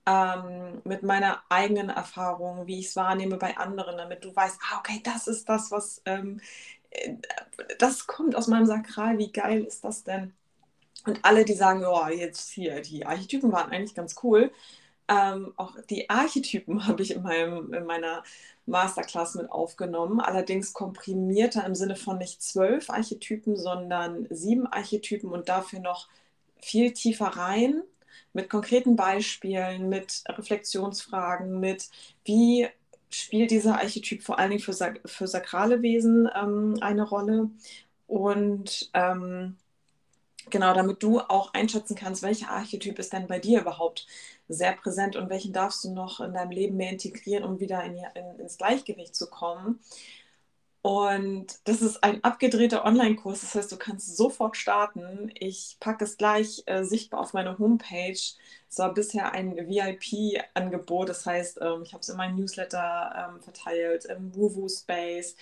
ähm, 0.06 0.82
mit 0.84 1.02
meiner 1.02 1.41
eigenen 1.48 1.89
Erfahrung, 1.89 2.67
wie 2.67 2.80
ich 2.80 2.88
es 2.88 2.95
wahrnehme 2.98 3.38
bei 3.38 3.56
anderen, 3.56 3.98
damit 3.98 4.26
du 4.26 4.36
weißt, 4.36 4.60
ah, 4.69 4.80
okay, 4.80 5.02
das 5.02 5.28
ist 5.28 5.48
das, 5.48 5.71
was 5.71 6.02
ähm, 6.06 6.41
äh, 6.89 7.13
das 7.80 8.06
kommt 8.06 8.36
aus 8.36 8.48
meinem 8.48 8.65
Sakral. 8.65 9.17
Wie 9.17 9.32
geil 9.32 9.63
ist 9.63 9.86
das 9.86 10.04
denn? 10.04 10.34
Und 11.06 11.24
alle, 11.24 11.45
die 11.45 11.54
sagen, 11.54 11.86
oh, 11.86 12.08
jetzt 12.08 12.50
hier, 12.52 12.82
die 12.82 13.06
Archetypen 13.06 13.52
waren 13.54 13.71
eigentlich 13.71 13.95
ganz 13.95 14.15
cool. 14.24 14.52
Ähm, 15.08 15.54
auch 15.56 15.76
die 15.89 16.10
Archetypen 16.10 16.88
habe 16.88 17.02
ich 17.02 17.12
in, 17.12 17.24
meinem, 17.24 17.74
in 17.74 17.86
meiner 17.86 18.24
Masterclass 18.65 19.36
mit 19.36 19.51
aufgenommen, 19.51 20.19
allerdings 20.19 20.73
komprimierter 20.73 21.65
im 21.65 21.75
Sinne 21.75 21.95
von 21.95 22.17
nicht 22.17 22.41
zwölf 22.41 22.89
Archetypen, 22.89 23.56
sondern 23.56 24.28
sieben 24.30 24.67
Archetypen 24.67 25.30
und 25.30 25.49
dafür 25.49 25.80
noch 25.80 26.08
viel 26.62 26.91
tiefer 26.93 27.28
rein 27.28 27.84
mit 28.34 28.49
konkreten 28.49 28.95
Beispielen, 28.95 29.88
mit 29.89 30.23
Reflexionsfragen, 30.28 31.60
mit 31.60 31.89
wie 32.25 32.67
spielt 33.10 33.51
dieser 33.51 33.75
Archetyp 33.80 34.23
vor 34.23 34.39
allen 34.39 34.51
Dingen 34.51 34.62
für, 34.62 34.73
für 35.06 35.28
sakrale 35.28 35.82
Wesen 35.82 36.30
ähm, 36.36 36.75
eine 36.82 37.04
Rolle. 37.04 37.49
Und 38.08 38.89
ähm, 38.93 39.58
genau, 40.49 40.73
damit 40.73 41.03
du 41.03 41.19
auch 41.19 41.53
einschätzen 41.53 41.95
kannst, 41.95 42.23
welcher 42.23 42.49
Archetyp 42.49 42.99
ist 42.99 43.13
denn 43.13 43.27
bei 43.27 43.39
dir 43.39 43.62
überhaupt 43.62 44.08
sehr 44.47 44.73
präsent 44.73 45.15
und 45.15 45.29
welchen 45.29 45.53
darfst 45.53 45.84
du 45.84 45.91
noch 45.91 46.19
in 46.19 46.34
deinem 46.34 46.51
Leben 46.51 46.77
mehr 46.77 46.91
integrieren, 46.91 47.43
um 47.43 47.60
wieder 47.60 47.84
in, 47.84 47.97
in, 48.15 48.39
ins 48.39 48.58
Gleichgewicht 48.58 49.15
zu 49.15 49.27
kommen. 49.29 49.79
Und 50.81 51.47
das 51.63 51.81
ist 51.81 52.03
ein 52.03 52.23
abgedrehter 52.23 52.86
Online-Kurs, 52.86 53.41
das 53.41 53.55
heißt, 53.55 53.71
du 53.71 53.77
kannst 53.77 54.15
sofort 54.17 54.55
starten. 54.55 55.31
Ich 55.34 55.77
packe 55.79 56.03
es 56.05 56.15
gleich 56.17 56.62
äh, 56.67 56.84
sichtbar 56.84 57.21
auf 57.21 57.34
meine 57.34 57.58
Homepage. 57.58 58.12
Es 58.69 58.77
war 58.77 58.93
bisher 58.93 59.31
ein 59.31 59.55
VIP-Angebot, 59.58 61.10
das 61.10 61.25
heißt, 61.25 61.60
ähm, 61.60 61.81
ich 61.84 61.93
habe 61.93 62.01
es 62.01 62.10
in 62.10 62.17
meinem 62.17 62.36
Newsletter 62.36 63.31
ähm, 63.34 63.41
verteilt, 63.41 64.05
im 64.05 64.36
Woo 64.36 64.69
Space. 64.69 65.36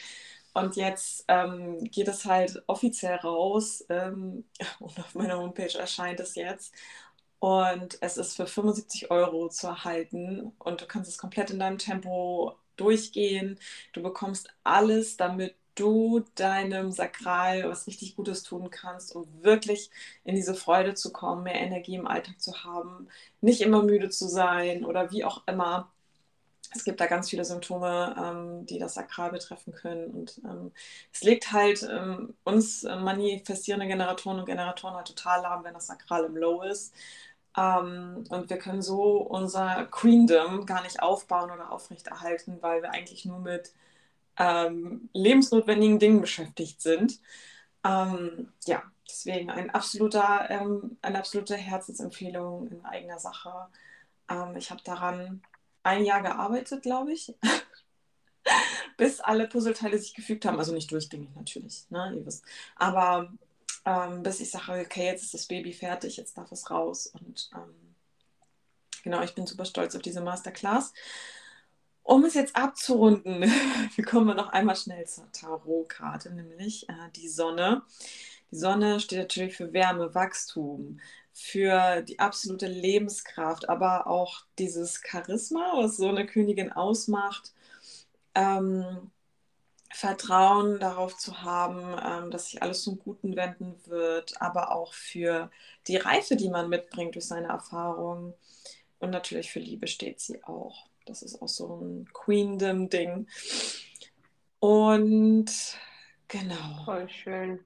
Und 0.53 0.75
jetzt 0.75 1.25
ähm, 1.29 1.83
geht 1.85 2.07
es 2.07 2.25
halt 2.25 2.63
offiziell 2.67 3.15
raus 3.17 3.83
ähm, 3.89 4.45
und 4.79 4.99
auf 4.99 5.15
meiner 5.15 5.39
Homepage 5.39 5.77
erscheint 5.77 6.19
es 6.19 6.35
jetzt. 6.35 6.73
Und 7.39 7.97
es 8.01 8.17
ist 8.17 8.35
für 8.37 8.47
75 8.47 9.11
Euro 9.11 9.49
zu 9.49 9.67
erhalten 9.67 10.53
und 10.59 10.81
du 10.81 10.85
kannst 10.87 11.09
es 11.11 11.17
komplett 11.17 11.51
in 11.51 11.59
deinem 11.59 11.77
Tempo 11.77 12.55
durchgehen. 12.77 13.59
Du 13.93 14.01
bekommst 14.03 14.49
alles, 14.63 15.17
damit 15.17 15.55
du 15.75 16.23
deinem 16.35 16.91
Sakral 16.91 17.69
was 17.69 17.87
richtig 17.87 18.15
Gutes 18.15 18.43
tun 18.43 18.69
kannst, 18.71 19.15
um 19.15 19.27
wirklich 19.43 19.89
in 20.23 20.35
diese 20.35 20.55
Freude 20.55 20.93
zu 20.95 21.11
kommen, 21.13 21.43
mehr 21.43 21.55
Energie 21.55 21.95
im 21.95 22.07
Alltag 22.07 22.41
zu 22.41 22.63
haben, 22.65 23.09
nicht 23.41 23.61
immer 23.61 23.83
müde 23.83 24.09
zu 24.09 24.27
sein 24.29 24.85
oder 24.85 25.11
wie 25.11 25.25
auch 25.25 25.43
immer. 25.47 25.92
Es 26.75 26.83
gibt 26.83 26.99
da 27.01 27.05
ganz 27.07 27.29
viele 27.29 27.45
Symptome, 27.45 28.15
ähm, 28.17 28.65
die 28.65 28.79
das 28.79 28.95
Sakral 28.95 29.31
betreffen 29.31 29.73
können. 29.73 30.11
Und 30.11 30.41
ähm, 30.45 30.71
es 31.11 31.23
legt 31.23 31.51
halt 31.51 31.83
ähm, 31.89 32.35
uns 32.43 32.83
äh, 32.83 32.95
manifestierende 32.95 33.87
Generatoren 33.87 34.39
und 34.39 34.45
Generatoren 34.45 34.95
halt 34.95 35.07
total 35.07 35.41
lahm, 35.41 35.63
wenn 35.63 35.73
das 35.73 35.87
Sakral 35.87 36.25
im 36.25 36.37
Low 36.37 36.63
ist. 36.63 36.93
Ähm, 37.57 38.23
und 38.29 38.49
wir 38.49 38.57
können 38.57 38.81
so 38.81 39.17
unser 39.17 39.85
Queendom 39.85 40.65
gar 40.65 40.81
nicht 40.83 41.01
aufbauen 41.01 41.51
oder 41.51 41.71
aufrechterhalten, 41.71 42.57
weil 42.61 42.81
wir 42.81 42.91
eigentlich 42.91 43.25
nur 43.25 43.39
mit 43.39 43.73
ähm, 44.37 45.09
lebensnotwendigen 45.13 45.99
Dingen 45.99 46.21
beschäftigt 46.21 46.81
sind. 46.81 47.19
Ähm, 47.83 48.53
ja, 48.65 48.83
deswegen 49.09 49.49
ein 49.51 49.69
absoluter, 49.71 50.41
eine 51.01 51.19
absolute 51.19 51.55
Herzensempfehlung 51.55 52.67
in 52.69 52.85
eigener 52.85 53.19
Sache. 53.19 53.67
Ich 54.57 54.71
habe 54.71 54.81
daran 54.83 55.41
ein 55.83 56.05
Jahr 56.05 56.21
gearbeitet, 56.21 56.81
glaube 56.81 57.13
ich, 57.13 57.35
bis 58.97 59.19
alle 59.19 59.47
Puzzleteile 59.47 59.97
sich 59.97 60.13
gefügt 60.13 60.45
haben. 60.45 60.57
Also 60.57 60.73
nicht 60.73 60.91
durchgängig 60.91 61.35
natürlich, 61.35 61.85
ne, 61.89 62.13
ihr 62.15 62.25
wisst. 62.25 62.43
Aber 62.75 63.31
ähm, 63.85 64.23
bis 64.23 64.39
ich 64.39 64.51
sage, 64.51 64.81
okay, 64.85 65.05
jetzt 65.05 65.23
ist 65.23 65.33
das 65.33 65.45
Baby 65.45 65.73
fertig, 65.73 66.17
jetzt 66.17 66.37
darf 66.37 66.51
es 66.51 66.69
raus. 66.69 67.07
Und 67.07 67.49
ähm, 67.53 67.95
genau, 69.03 69.21
ich 69.21 69.35
bin 69.35 69.45
super 69.45 69.65
stolz 69.65 69.95
auf 69.95 70.01
diese 70.01 70.21
Masterclass. 70.21 70.93
Um 72.03 72.25
es 72.25 72.33
jetzt 72.33 72.55
abzurunden, 72.55 73.41
wir 73.95 74.05
kommen 74.05 74.35
noch 74.35 74.49
einmal 74.49 74.75
schnell 74.75 75.05
zur 75.07 75.31
Tarotkarte, 75.31 76.33
nämlich 76.33 76.87
äh, 76.89 77.09
die 77.15 77.29
Sonne. 77.29 77.83
Die 78.53 78.59
Sonne 78.59 78.99
steht 78.99 79.17
natürlich 79.17 79.57
für 79.57 79.73
Wärme, 79.73 80.13
Wachstum, 80.13 80.99
für 81.31 82.03
die 82.03 82.19
absolute 82.19 82.67
Lebenskraft, 82.67 83.67
aber 83.67 84.05
auch 84.05 84.45
dieses 84.59 85.01
Charisma, 85.01 85.73
was 85.75 85.97
so 85.97 86.07
eine 86.07 86.27
Königin 86.27 86.71
ausmacht. 86.71 87.51
Ähm, 88.35 89.09
Vertrauen 89.91 90.79
darauf 90.79 91.17
zu 91.17 91.41
haben, 91.41 91.95
ähm, 92.05 92.29
dass 92.29 92.51
sich 92.51 92.61
alles 92.61 92.83
zum 92.83 92.99
Guten 92.99 93.35
wenden 93.35 93.73
wird, 93.87 94.39
aber 94.39 94.71
auch 94.71 94.93
für 94.93 95.49
die 95.87 95.97
Reife, 95.97 96.35
die 96.35 96.49
man 96.49 96.69
mitbringt 96.69 97.15
durch 97.15 97.25
seine 97.25 97.47
Erfahrungen. 97.47 98.35
Und 98.99 99.09
natürlich 99.09 99.51
für 99.51 99.61
Liebe 99.61 99.87
steht 99.87 100.19
sie 100.19 100.43
auch. 100.43 100.85
Das 101.07 101.23
ist 101.23 101.41
auch 101.41 101.47
so 101.47 101.81
ein 101.81 102.07
Queendom-Ding. 102.13 103.25
Und 104.59 105.51
genau. 106.27 106.85
Voll 106.85 107.09
schön. 107.09 107.59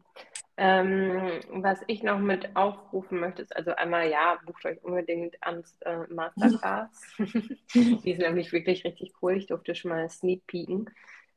Ähm, 0.59 1.39
was 1.51 1.79
ich 1.85 2.01
noch 2.01 2.17
mit 2.17 2.55
aufrufen 2.55 3.19
möchte, 3.19 3.43
ist 3.43 3.55
also 3.55 3.75
einmal, 3.75 4.09
ja, 4.09 4.39
bucht 4.43 4.65
euch 4.65 4.83
unbedingt 4.83 5.35
ans 5.41 5.77
äh, 5.81 5.99
Masterclass. 6.09 7.15
Die 7.75 8.11
ist 8.11 8.19
nämlich 8.19 8.51
wirklich 8.51 8.83
richtig 8.83 9.13
cool. 9.21 9.37
Ich 9.37 9.45
durfte 9.45 9.75
schon 9.75 9.91
mal 9.91 10.09
sneak 10.09 10.47
peeken. 10.47 10.89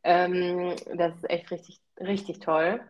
Ähm, 0.03 0.75
das 0.95 1.17
ist 1.17 1.29
echt 1.29 1.51
richtig, 1.51 1.81
richtig 2.01 2.41
toll. 2.41 2.81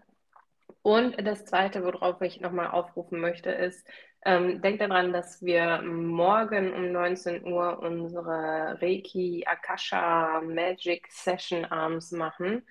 Und 0.82 1.26
das 1.26 1.44
Zweite, 1.44 1.84
worauf 1.84 2.20
ich 2.22 2.40
nochmal 2.40 2.68
aufrufen 2.68 3.20
möchte, 3.20 3.50
ist, 3.50 3.86
ähm, 4.24 4.62
denkt 4.62 4.80
daran, 4.80 5.12
dass 5.12 5.42
wir 5.42 5.82
morgen 5.82 6.72
um 6.72 6.92
19 6.92 7.44
Uhr 7.44 7.80
unsere 7.80 8.78
Reiki 8.80 9.44
Akasha 9.46 10.40
Magic 10.42 11.06
Session 11.10 11.64
abends 11.64 12.12
machen. 12.12 12.62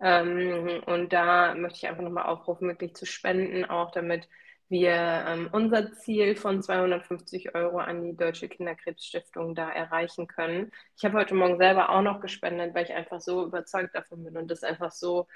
Ähm, 0.00 0.82
und 0.86 1.12
da 1.12 1.54
möchte 1.54 1.78
ich 1.78 1.88
einfach 1.88 2.02
nochmal 2.02 2.26
aufrufen, 2.26 2.68
wirklich 2.68 2.94
zu 2.94 3.06
spenden, 3.06 3.64
auch 3.64 3.90
damit 3.92 4.28
wir 4.68 4.92
ähm, 4.92 5.48
unser 5.52 5.92
Ziel 5.92 6.36
von 6.36 6.62
250 6.62 7.54
Euro 7.54 7.78
an 7.78 8.02
die 8.02 8.16
Deutsche 8.16 8.48
Kinderkrebsstiftung 8.48 9.54
da 9.54 9.70
erreichen 9.70 10.26
können. 10.26 10.72
Ich 10.96 11.04
habe 11.04 11.18
heute 11.18 11.34
Morgen 11.34 11.56
selber 11.58 11.90
auch 11.90 12.02
noch 12.02 12.20
gespendet, 12.20 12.74
weil 12.74 12.84
ich 12.84 12.92
einfach 12.92 13.20
so 13.20 13.44
überzeugt 13.46 13.94
davon 13.94 14.24
bin 14.24 14.36
und 14.36 14.50
das 14.50 14.64
einfach 14.64 14.90
so 14.90 15.28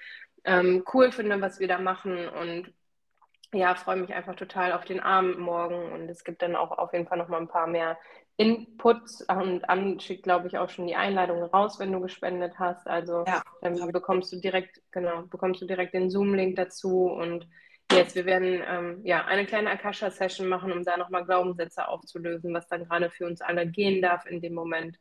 ähm, 0.45 0.85
cool 0.95 1.13
finde, 1.13 1.41
was 1.41 1.61
wir 1.61 1.69
da 1.69 1.79
machen. 1.79 2.29
Und 2.29 2.73
ja, 3.53 3.75
freue 3.75 3.97
mich 3.97 4.13
einfach 4.15 4.37
total 4.37 4.73
auf 4.73 4.85
den 4.85 5.01
Abend 5.01 5.39
morgen. 5.39 5.93
Und 5.93 6.09
es 6.09 6.25
gibt 6.25 6.43
dann 6.43 6.57
auch 6.57 6.73
auf 6.73 6.93
jeden 6.93 7.07
Fall 7.07 7.19
noch 7.19 7.29
mal 7.29 7.41
ein 7.41 7.49
paar 7.49 7.67
mehr 7.67 7.99
Inputs 8.37 9.23
und 9.29 9.69
Ann 9.69 10.01
schickt, 10.01 10.23
glaube 10.23 10.47
ich, 10.47 10.57
auch 10.57 10.71
schon 10.71 10.87
die 10.87 10.97
Einladung 10.97 11.43
raus, 11.43 11.79
wenn 11.79 11.93
du 11.93 12.01
gespendet 12.01 12.59
hast. 12.59 12.87
Also 12.87 13.25
ja. 13.27 13.43
dann 13.61 13.93
bekommst 13.93 14.33
du 14.33 14.41
direkt, 14.41 14.81
genau, 14.91 15.23
bekommst 15.23 15.61
du 15.61 15.67
direkt 15.67 15.95
den 15.95 16.11
Zoom-Link 16.11 16.57
dazu 16.57 17.07
und 17.07 17.47
Jetzt, 17.93 18.15
wir 18.15 18.25
werden 18.25 18.63
ähm, 18.69 19.01
ja 19.05 19.25
eine 19.25 19.45
kleine 19.45 19.71
Akasha-Session 19.71 20.49
machen, 20.49 20.71
um 20.71 20.85
da 20.85 20.97
nochmal 20.97 21.25
Glaubenssätze 21.25 21.89
aufzulösen, 21.89 22.55
was 22.55 22.69
dann 22.69 22.85
gerade 22.85 23.11
für 23.11 23.27
uns 23.27 23.41
alle 23.41 23.67
gehen 23.67 24.01
darf 24.01 24.27
in 24.27 24.41
dem 24.41 24.55
Moment. 24.55 24.97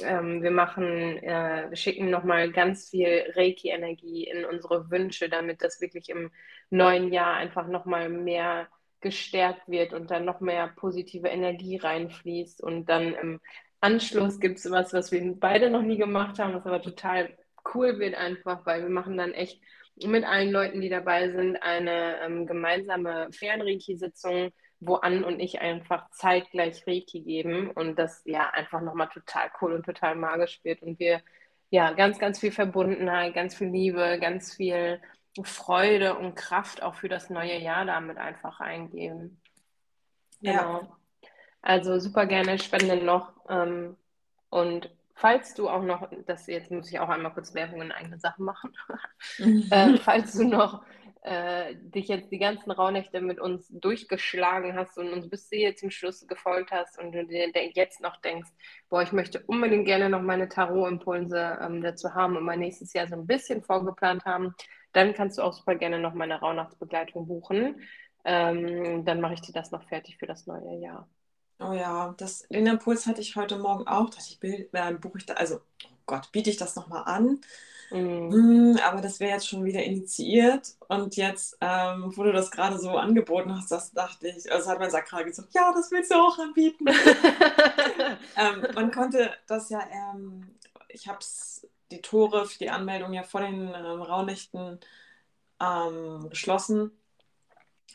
Ähm, 0.00 0.42
wir 0.42 0.50
machen, 0.50 1.18
äh, 1.18 1.66
wir 1.68 1.76
schicken 1.76 2.08
nochmal 2.08 2.50
ganz 2.50 2.88
viel 2.88 3.30
Reiki-Energie 3.36 4.24
in 4.24 4.46
unsere 4.46 4.90
Wünsche, 4.90 5.28
damit 5.28 5.62
das 5.62 5.82
wirklich 5.82 6.08
im 6.08 6.30
neuen 6.70 7.12
Jahr 7.12 7.34
einfach 7.34 7.66
nochmal 7.66 8.08
mehr 8.08 8.68
gestärkt 9.02 9.68
wird 9.68 9.92
und 9.92 10.10
dann 10.10 10.24
noch 10.24 10.40
mehr 10.40 10.68
positive 10.76 11.28
Energie 11.28 11.76
reinfließt. 11.76 12.62
Und 12.62 12.86
dann 12.86 13.14
im 13.14 13.40
Anschluss 13.80 14.40
gibt 14.40 14.58
es 14.58 14.70
was, 14.70 14.92
was 14.92 15.12
wir 15.12 15.20
beide 15.38 15.70
noch 15.70 15.82
nie 15.82 15.98
gemacht 15.98 16.38
haben, 16.38 16.54
was 16.54 16.66
aber 16.66 16.80
total 16.80 17.36
cool 17.74 17.98
wird 17.98 18.14
einfach, 18.14 18.64
weil 18.64 18.82
wir 18.82 18.90
machen 18.90 19.16
dann 19.16 19.32
echt 19.32 19.60
mit 19.96 20.24
allen 20.24 20.50
Leuten, 20.50 20.80
die 20.80 20.88
dabei 20.88 21.30
sind, 21.30 21.56
eine 21.56 22.20
ähm, 22.20 22.46
gemeinsame 22.46 23.28
Fernreiki-Sitzung, 23.32 24.52
wo 24.80 24.94
Ann 24.96 25.22
und 25.22 25.38
ich 25.38 25.60
einfach 25.60 26.10
zeitgleich 26.10 26.86
Reiki 26.86 27.20
geben 27.20 27.70
und 27.70 27.98
das 27.98 28.22
ja 28.24 28.50
einfach 28.50 28.80
nochmal 28.80 29.08
total 29.08 29.50
cool 29.60 29.72
und 29.74 29.84
total 29.84 30.16
magisch 30.16 30.60
wird 30.64 30.82
und 30.82 30.98
wir 30.98 31.20
ja 31.70 31.92
ganz, 31.92 32.18
ganz 32.18 32.40
viel 32.40 32.52
Verbundenheit, 32.52 33.34
ganz 33.34 33.54
viel 33.54 33.68
Liebe, 33.68 34.18
ganz 34.20 34.54
viel 34.54 35.00
Freude 35.42 36.16
und 36.16 36.34
Kraft 36.34 36.82
auch 36.82 36.94
für 36.94 37.08
das 37.08 37.30
neue 37.30 37.58
Jahr 37.58 37.84
damit 37.84 38.18
einfach 38.18 38.60
eingeben. 38.60 39.40
Genau. 40.40 40.80
Ja. 40.80 40.96
Also 41.62 41.98
super 41.98 42.26
gerne 42.26 42.58
spenden 42.58 43.04
noch 43.04 43.32
ähm, 43.48 43.96
und 44.50 44.90
falls 45.14 45.54
du 45.54 45.68
auch 45.68 45.82
noch, 45.82 46.08
das 46.26 46.46
jetzt 46.48 46.70
muss 46.70 46.90
ich 46.90 46.98
auch 46.98 47.08
einmal 47.08 47.32
kurz 47.32 47.54
Werbung 47.54 47.80
in 47.80 47.92
eigene 47.92 48.18
Sachen 48.18 48.44
machen, 48.44 48.72
äh, 49.70 49.96
falls 49.98 50.32
du 50.32 50.44
noch 50.44 50.84
äh, 51.22 51.76
dich 51.76 52.08
jetzt 52.08 52.32
die 52.32 52.38
ganzen 52.38 52.72
Rauhnächte 52.72 53.20
mit 53.20 53.38
uns 53.38 53.68
durchgeschlagen 53.68 54.74
hast 54.74 54.98
und 54.98 55.12
uns 55.12 55.30
bis 55.30 55.48
hier 55.48 55.76
zum 55.76 55.92
Schluss 55.92 56.26
gefolgt 56.26 56.72
hast 56.72 56.98
und 56.98 57.12
du 57.12 57.24
dir 57.24 57.48
jetzt 57.74 58.00
noch 58.00 58.16
denkst, 58.16 58.50
boah, 58.88 59.02
ich 59.02 59.12
möchte 59.12 59.40
unbedingt 59.46 59.86
gerne 59.86 60.10
noch 60.10 60.22
meine 60.22 60.48
Tarot-Impulse 60.48 61.60
ähm, 61.62 61.80
dazu 61.80 62.12
haben 62.14 62.36
und 62.36 62.42
mein 62.42 62.58
nächstes 62.58 62.92
Jahr 62.92 63.06
so 63.06 63.14
ein 63.14 63.26
bisschen 63.26 63.62
vorgeplant 63.62 64.24
haben, 64.24 64.54
dann 64.92 65.14
kannst 65.14 65.38
du 65.38 65.42
auch 65.42 65.52
super 65.52 65.74
gerne 65.74 65.98
noch 65.98 66.14
meine 66.14 66.40
Rauhnachtsbegleitung 66.40 67.26
buchen. 67.26 67.80
Ähm, 68.24 69.04
dann 69.04 69.20
mache 69.20 69.34
ich 69.34 69.40
dir 69.40 69.52
das 69.52 69.70
noch 69.70 69.82
fertig 69.88 70.18
für 70.18 70.26
das 70.26 70.46
neue 70.46 70.78
Jahr. 70.78 71.08
Oh 71.58 71.72
ja, 71.72 72.14
das, 72.18 72.46
den 72.48 72.66
Impuls 72.66 73.06
hatte 73.06 73.20
ich 73.20 73.36
heute 73.36 73.58
Morgen 73.58 73.86
auch. 73.86 74.10
Dass 74.10 74.28
ich 74.28 74.38
äh, 74.42 74.94
buche 75.00 75.18
ich 75.18 75.26
da, 75.26 75.34
also, 75.34 75.56
oh 75.84 75.96
Gott, 76.06 76.30
biete 76.32 76.50
ich 76.50 76.56
das 76.56 76.76
nochmal 76.76 77.04
an. 77.04 77.40
Mhm. 77.92 78.78
aber 78.82 79.02
das 79.02 79.20
wäre 79.20 79.32
jetzt 79.32 79.48
schon 79.48 79.64
wieder 79.64 79.82
initiiert. 79.82 80.76
Und 80.88 81.16
jetzt, 81.16 81.58
ähm, 81.60 82.12
wo 82.16 82.22
du 82.22 82.32
das 82.32 82.50
gerade 82.50 82.78
so 82.78 82.96
angeboten 82.96 83.54
hast, 83.54 83.70
das 83.70 83.92
dachte 83.92 84.28
ich, 84.28 84.50
also 84.50 84.70
hat 84.70 84.78
mein 84.78 84.90
Sakral 84.90 85.24
gesagt, 85.24 85.52
ja, 85.52 85.72
das 85.74 85.90
willst 85.90 86.10
du 86.10 86.14
auch 86.14 86.38
anbieten. 86.38 86.86
ähm, 88.36 88.66
man 88.74 88.90
konnte 88.92 89.30
das 89.46 89.68
ja, 89.68 89.82
ähm, 89.90 90.54
ich 90.88 91.06
habe 91.06 91.18
die 91.92 92.02
Tore 92.02 92.46
für 92.46 92.58
die 92.58 92.70
Anmeldung 92.70 93.12
ja 93.12 93.22
vor 93.22 93.40
den 93.42 93.68
ähm, 93.68 94.02
Raunächten 94.02 94.80
ähm, 95.60 96.28
geschlossen. 96.30 96.92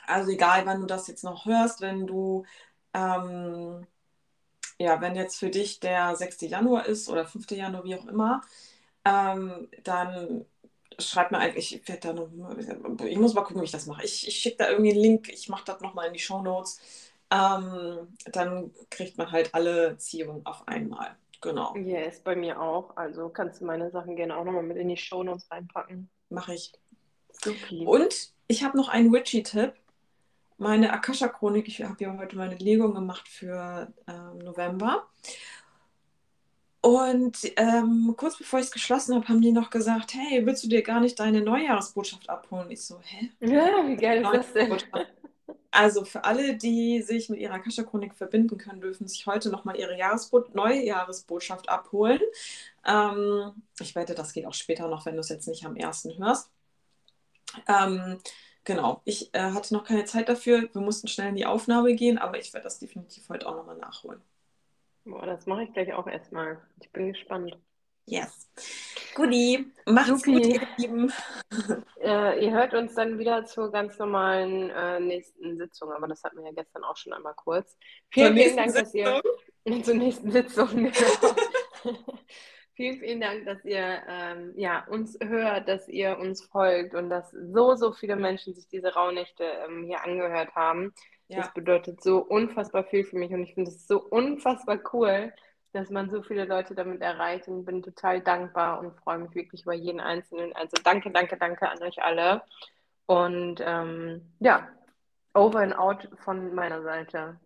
Also 0.07 0.31
egal, 0.31 0.65
wann 0.65 0.81
du 0.81 0.87
das 0.87 1.07
jetzt 1.07 1.23
noch 1.23 1.45
hörst, 1.45 1.81
wenn 1.81 2.07
du 2.07 2.45
ähm, 2.93 3.85
ja, 4.79 5.01
wenn 5.01 5.15
jetzt 5.15 5.37
für 5.37 5.49
dich 5.49 5.79
der 5.79 6.15
6. 6.15 6.41
Januar 6.41 6.85
ist 6.85 7.09
oder 7.09 7.25
5. 7.25 7.49
Januar, 7.51 7.83
wie 7.83 7.95
auch 7.95 8.05
immer, 8.07 8.41
ähm, 9.05 9.69
dann 9.83 10.45
schreib 10.99 11.31
mir 11.31 11.39
eigentlich, 11.39 11.75
ich 11.75 11.87
werde 11.87 12.01
da 12.09 12.13
noch, 12.13 12.29
ich 13.05 13.17
muss 13.17 13.33
mal 13.33 13.43
gucken, 13.43 13.61
wie 13.61 13.65
ich 13.65 13.71
das 13.71 13.85
mache. 13.87 14.03
Ich, 14.05 14.27
ich 14.27 14.35
schicke 14.37 14.57
da 14.57 14.69
irgendwie 14.69 14.91
einen 14.91 15.01
Link, 15.01 15.29
ich 15.29 15.49
mache 15.49 15.65
das 15.65 15.81
nochmal 15.81 16.07
in 16.07 16.13
die 16.13 16.19
Show 16.19 16.41
Notes. 16.41 16.79
Ähm, 17.31 18.07
dann 18.31 18.71
kriegt 18.89 19.17
man 19.17 19.31
halt 19.31 19.53
alle 19.53 19.97
Ziehungen 19.97 20.45
auf 20.45 20.67
einmal. 20.67 21.15
Genau. 21.41 21.75
Yes, 21.75 22.19
bei 22.21 22.35
mir 22.35 22.59
auch. 22.59 22.95
Also 22.97 23.29
kannst 23.29 23.61
du 23.61 23.65
meine 23.65 23.91
Sachen 23.91 24.15
gerne 24.15 24.35
auch 24.35 24.43
nochmal 24.43 24.63
mit 24.63 24.77
in 24.77 24.89
die 24.89 24.97
Show 24.97 25.23
Notes 25.23 25.49
reinpacken. 25.51 26.09
Mache 26.29 26.55
ich. 26.55 26.73
Super. 27.31 27.87
Und 27.87 28.33
ich 28.47 28.63
habe 28.63 28.77
noch 28.77 28.89
einen 28.89 29.11
Witchy-Tipp 29.11 29.73
meine 30.57 30.91
Akasha-Chronik. 30.91 31.67
Ich 31.67 31.83
habe 31.83 32.03
ja 32.03 32.17
heute 32.17 32.35
meine 32.35 32.55
Legung 32.55 32.93
gemacht 32.93 33.27
für 33.27 33.93
äh, 34.07 34.43
November. 34.43 35.07
Und 36.81 37.37
ähm, 37.57 38.13
kurz 38.15 38.37
bevor 38.37 38.59
ich 38.59 38.67
es 38.67 38.71
geschlossen 38.71 39.15
habe, 39.15 39.27
haben 39.27 39.41
die 39.41 39.51
noch 39.51 39.69
gesagt, 39.69 40.13
hey, 40.13 40.45
willst 40.45 40.63
du 40.63 40.69
dir 40.69 40.83
gar 40.83 40.99
nicht 40.99 41.19
deine 41.19 41.41
Neujahresbotschaft 41.41 42.29
abholen? 42.29 42.71
Ich 42.71 42.85
so, 42.85 42.99
hä? 43.01 43.29
Ja, 43.39 43.67
wie 43.87 43.95
geil 43.95 44.21
ist 44.21 44.31
das 44.31 44.53
denn? 44.53 44.77
Also 45.71 46.05
für 46.05 46.23
alle, 46.23 46.55
die 46.57 47.01
sich 47.01 47.29
mit 47.29 47.39
ihrer 47.39 47.55
Akasha-Chronik 47.55 48.15
verbinden 48.15 48.57
können, 48.57 48.81
dürfen 48.81 49.07
sich 49.07 49.27
heute 49.27 49.49
nochmal 49.49 49.77
ihre 49.77 49.97
Jahresbo 49.97 50.45
Neujahresbotschaft 50.53 51.69
abholen. 51.69 52.21
Ähm, 52.85 53.53
ich 53.79 53.95
wette, 53.95 54.15
das 54.15 54.33
geht 54.33 54.45
auch 54.45 54.53
später 54.53 54.87
noch, 54.87 55.05
wenn 55.05 55.15
du 55.15 55.21
es 55.21 55.29
jetzt 55.29 55.47
nicht 55.47 55.65
am 55.65 55.75
ersten 55.75 56.17
hörst. 56.17 56.49
Ähm, 57.67 58.19
Genau, 58.67 59.01
ich 59.05 59.33
äh, 59.33 59.39
hatte 59.53 59.73
noch 59.73 59.85
keine 59.85 60.03
Zeit 60.03 60.27
dafür. 60.27 60.67
Wir 60.73 60.81
mussten 60.81 61.07
schnell 61.07 61.29
in 61.29 61.35
die 61.37 61.45
Aufnahme 61.45 61.95
gehen, 61.95 62.17
aber 62.17 62.37
ich 62.37 62.53
werde 62.53 62.65
das 62.65 62.79
definitiv 62.79 63.29
heute 63.29 63.47
auch 63.47 63.55
nochmal 63.55 63.77
nachholen. 63.77 64.21
Boah, 65.05 65.25
das 65.25 65.47
mache 65.47 65.63
ich 65.63 65.73
gleich 65.73 65.91
auch 65.93 66.05
erstmal. 66.05 66.61
Ich 66.81 66.91
bin 66.91 67.13
gespannt. 67.13 67.57
Yes. 68.07 68.49
Guti, 69.15 69.65
macht's 69.85 70.21
Supi. 70.21 70.33
gut, 70.33 70.45
ihr 70.47 70.67
Lieben. 70.77 71.13
Äh, 71.99 72.45
ihr 72.45 72.51
hört 72.51 72.73
uns 72.73 72.93
dann 72.93 73.19
wieder 73.19 73.43
zur 73.45 73.69
ganz 73.69 73.97
normalen 73.99 74.69
äh, 74.69 74.99
nächsten 74.99 75.57
Sitzung, 75.57 75.91
aber 75.91 76.07
das 76.07 76.23
hatten 76.23 76.37
wir 76.37 76.45
ja 76.45 76.51
gestern 76.53 76.85
auch 76.85 76.95
schon 76.95 77.11
einmal 77.11 77.33
kurz. 77.33 77.75
Vielen, 78.11 78.37
vielen 78.37 78.55
Dank, 78.55 78.73
dass 78.73 78.93
ihr 78.93 79.21
zur 79.83 79.95
nächsten 79.95 80.31
Sitzung. 80.31 80.91
Genau. 81.83 82.19
Vielen, 82.73 82.99
vielen 82.99 83.21
Dank, 83.21 83.45
dass 83.45 83.65
ihr 83.65 84.03
ähm, 84.07 84.53
ja, 84.55 84.85
uns 84.87 85.17
hört, 85.19 85.67
dass 85.67 85.87
ihr 85.89 86.17
uns 86.19 86.43
folgt 86.43 86.93
und 86.93 87.09
dass 87.09 87.31
so, 87.31 87.75
so 87.75 87.91
viele 87.91 88.15
Menschen 88.15 88.53
sich 88.53 88.67
diese 88.67 88.93
Rauhnächte 88.93 89.43
ähm, 89.43 89.85
hier 89.85 90.03
angehört 90.03 90.53
haben. 90.53 90.93
Ja. 91.27 91.39
Das 91.39 91.53
bedeutet 91.53 92.03
so 92.03 92.19
unfassbar 92.19 92.83
viel 92.83 93.03
für 93.03 93.17
mich 93.17 93.31
und 93.31 93.41
ich 93.41 93.55
finde 93.55 93.71
es 93.71 93.87
so 93.87 93.99
unfassbar 93.99 94.79
cool, 94.93 95.33
dass 95.77 95.91
man 95.91 96.09
so 96.09 96.23
viele 96.23 96.45
Leute 96.45 96.73
damit 96.73 97.01
erreicht 97.01 97.47
und 97.47 97.63
bin 97.63 97.83
total 97.83 98.21
dankbar 98.21 98.79
und 98.79 98.95
freue 98.97 99.19
mich 99.19 99.35
wirklich 99.35 99.61
über 99.61 99.73
jeden 99.73 99.99
Einzelnen. 99.99 100.53
Also 100.55 100.75
danke, 100.83 101.11
danke, 101.11 101.37
danke 101.37 101.69
an 101.69 101.81
euch 101.83 102.01
alle. 102.01 102.41
Und 103.05 103.61
ähm, 103.63 104.21
ja, 104.39 104.67
over 105.35 105.59
and 105.59 105.77
out 105.77 106.09
von 106.23 106.53
meiner 106.55 106.81
Seite. 106.81 107.39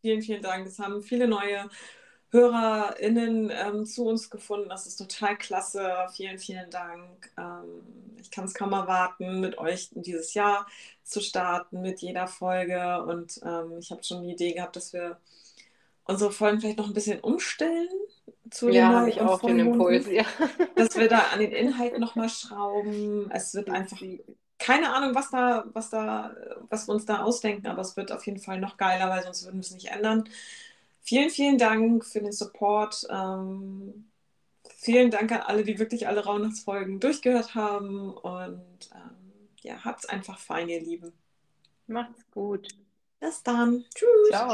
Vielen, 0.00 0.22
vielen 0.22 0.42
Dank. 0.42 0.66
Es 0.66 0.78
haben 0.78 1.02
viele 1.02 1.28
neue 1.28 1.68
HörerInnen 2.30 3.50
ähm, 3.50 3.84
zu 3.84 4.06
uns 4.06 4.30
gefunden. 4.30 4.70
Das 4.70 4.86
ist 4.86 4.96
total 4.96 5.36
klasse. 5.36 6.06
Vielen, 6.14 6.38
vielen 6.38 6.70
Dank. 6.70 7.30
Ähm, 7.36 8.16
ich 8.18 8.30
kann 8.30 8.44
es 8.44 8.54
kaum 8.54 8.72
erwarten, 8.72 9.40
mit 9.40 9.58
euch 9.58 9.90
dieses 9.92 10.32
Jahr 10.32 10.66
zu 11.04 11.20
starten, 11.20 11.82
mit 11.82 12.00
jeder 12.00 12.26
Folge. 12.26 13.02
Und 13.02 13.38
ähm, 13.44 13.78
ich 13.78 13.90
habe 13.90 14.02
schon 14.02 14.22
die 14.22 14.32
Idee 14.32 14.54
gehabt, 14.54 14.76
dass 14.76 14.94
wir 14.94 15.18
unsere 16.06 16.32
Folgen 16.32 16.60
vielleicht 16.60 16.78
noch 16.78 16.88
ein 16.88 16.94
bisschen 16.94 17.20
umstellen. 17.20 17.88
Zu 18.50 18.68
ja, 18.70 18.88
habe 18.88 19.10
ich 19.10 19.20
auch 19.20 19.40
den 19.40 19.58
Impuls, 19.58 20.06
ja. 20.08 20.24
Dass 20.76 20.96
wir 20.96 21.08
da 21.08 21.18
an 21.32 21.40
den 21.40 21.52
Inhalten 21.52 22.00
nochmal 22.00 22.28
schrauben. 22.28 23.30
Es 23.32 23.54
wird 23.54 23.70
einfach 23.70 24.00
keine 24.58 24.94
Ahnung, 24.94 25.14
was 25.14 25.30
da, 25.30 25.64
was 25.72 25.90
da, 25.90 26.34
was 26.70 26.88
wir 26.88 26.94
uns 26.94 27.04
da 27.04 27.22
ausdenken, 27.22 27.66
aber 27.66 27.82
es 27.82 27.96
wird 27.96 28.12
auf 28.12 28.24
jeden 28.24 28.38
Fall 28.38 28.58
noch 28.58 28.76
geiler, 28.76 29.10
weil 29.10 29.22
sonst 29.22 29.44
würden 29.44 29.56
wir 29.56 29.60
es 29.60 29.72
nicht 29.72 29.88
ändern. 29.88 30.28
Vielen, 31.02 31.30
vielen 31.30 31.58
Dank 31.58 32.04
für 32.04 32.20
den 32.20 32.32
Support. 32.32 33.06
Ähm, 33.10 34.10
vielen 34.74 35.10
Dank 35.10 35.30
an 35.32 35.42
alle, 35.42 35.62
die 35.62 35.78
wirklich 35.78 36.08
alle 36.08 36.24
Rauhnachtsfolgen 36.24 37.00
durchgehört 37.00 37.54
haben. 37.54 38.12
Und 38.12 38.90
ähm, 38.94 39.48
ja, 39.60 39.84
habt's 39.84 40.06
einfach 40.06 40.38
fein, 40.38 40.68
ihr 40.68 40.80
Lieben. 40.80 41.12
Macht's 41.86 42.24
gut. 42.30 42.68
Bis 43.20 43.42
dann. 43.42 43.84
Tschüss. 43.94 44.28
Ciao. 44.30 44.48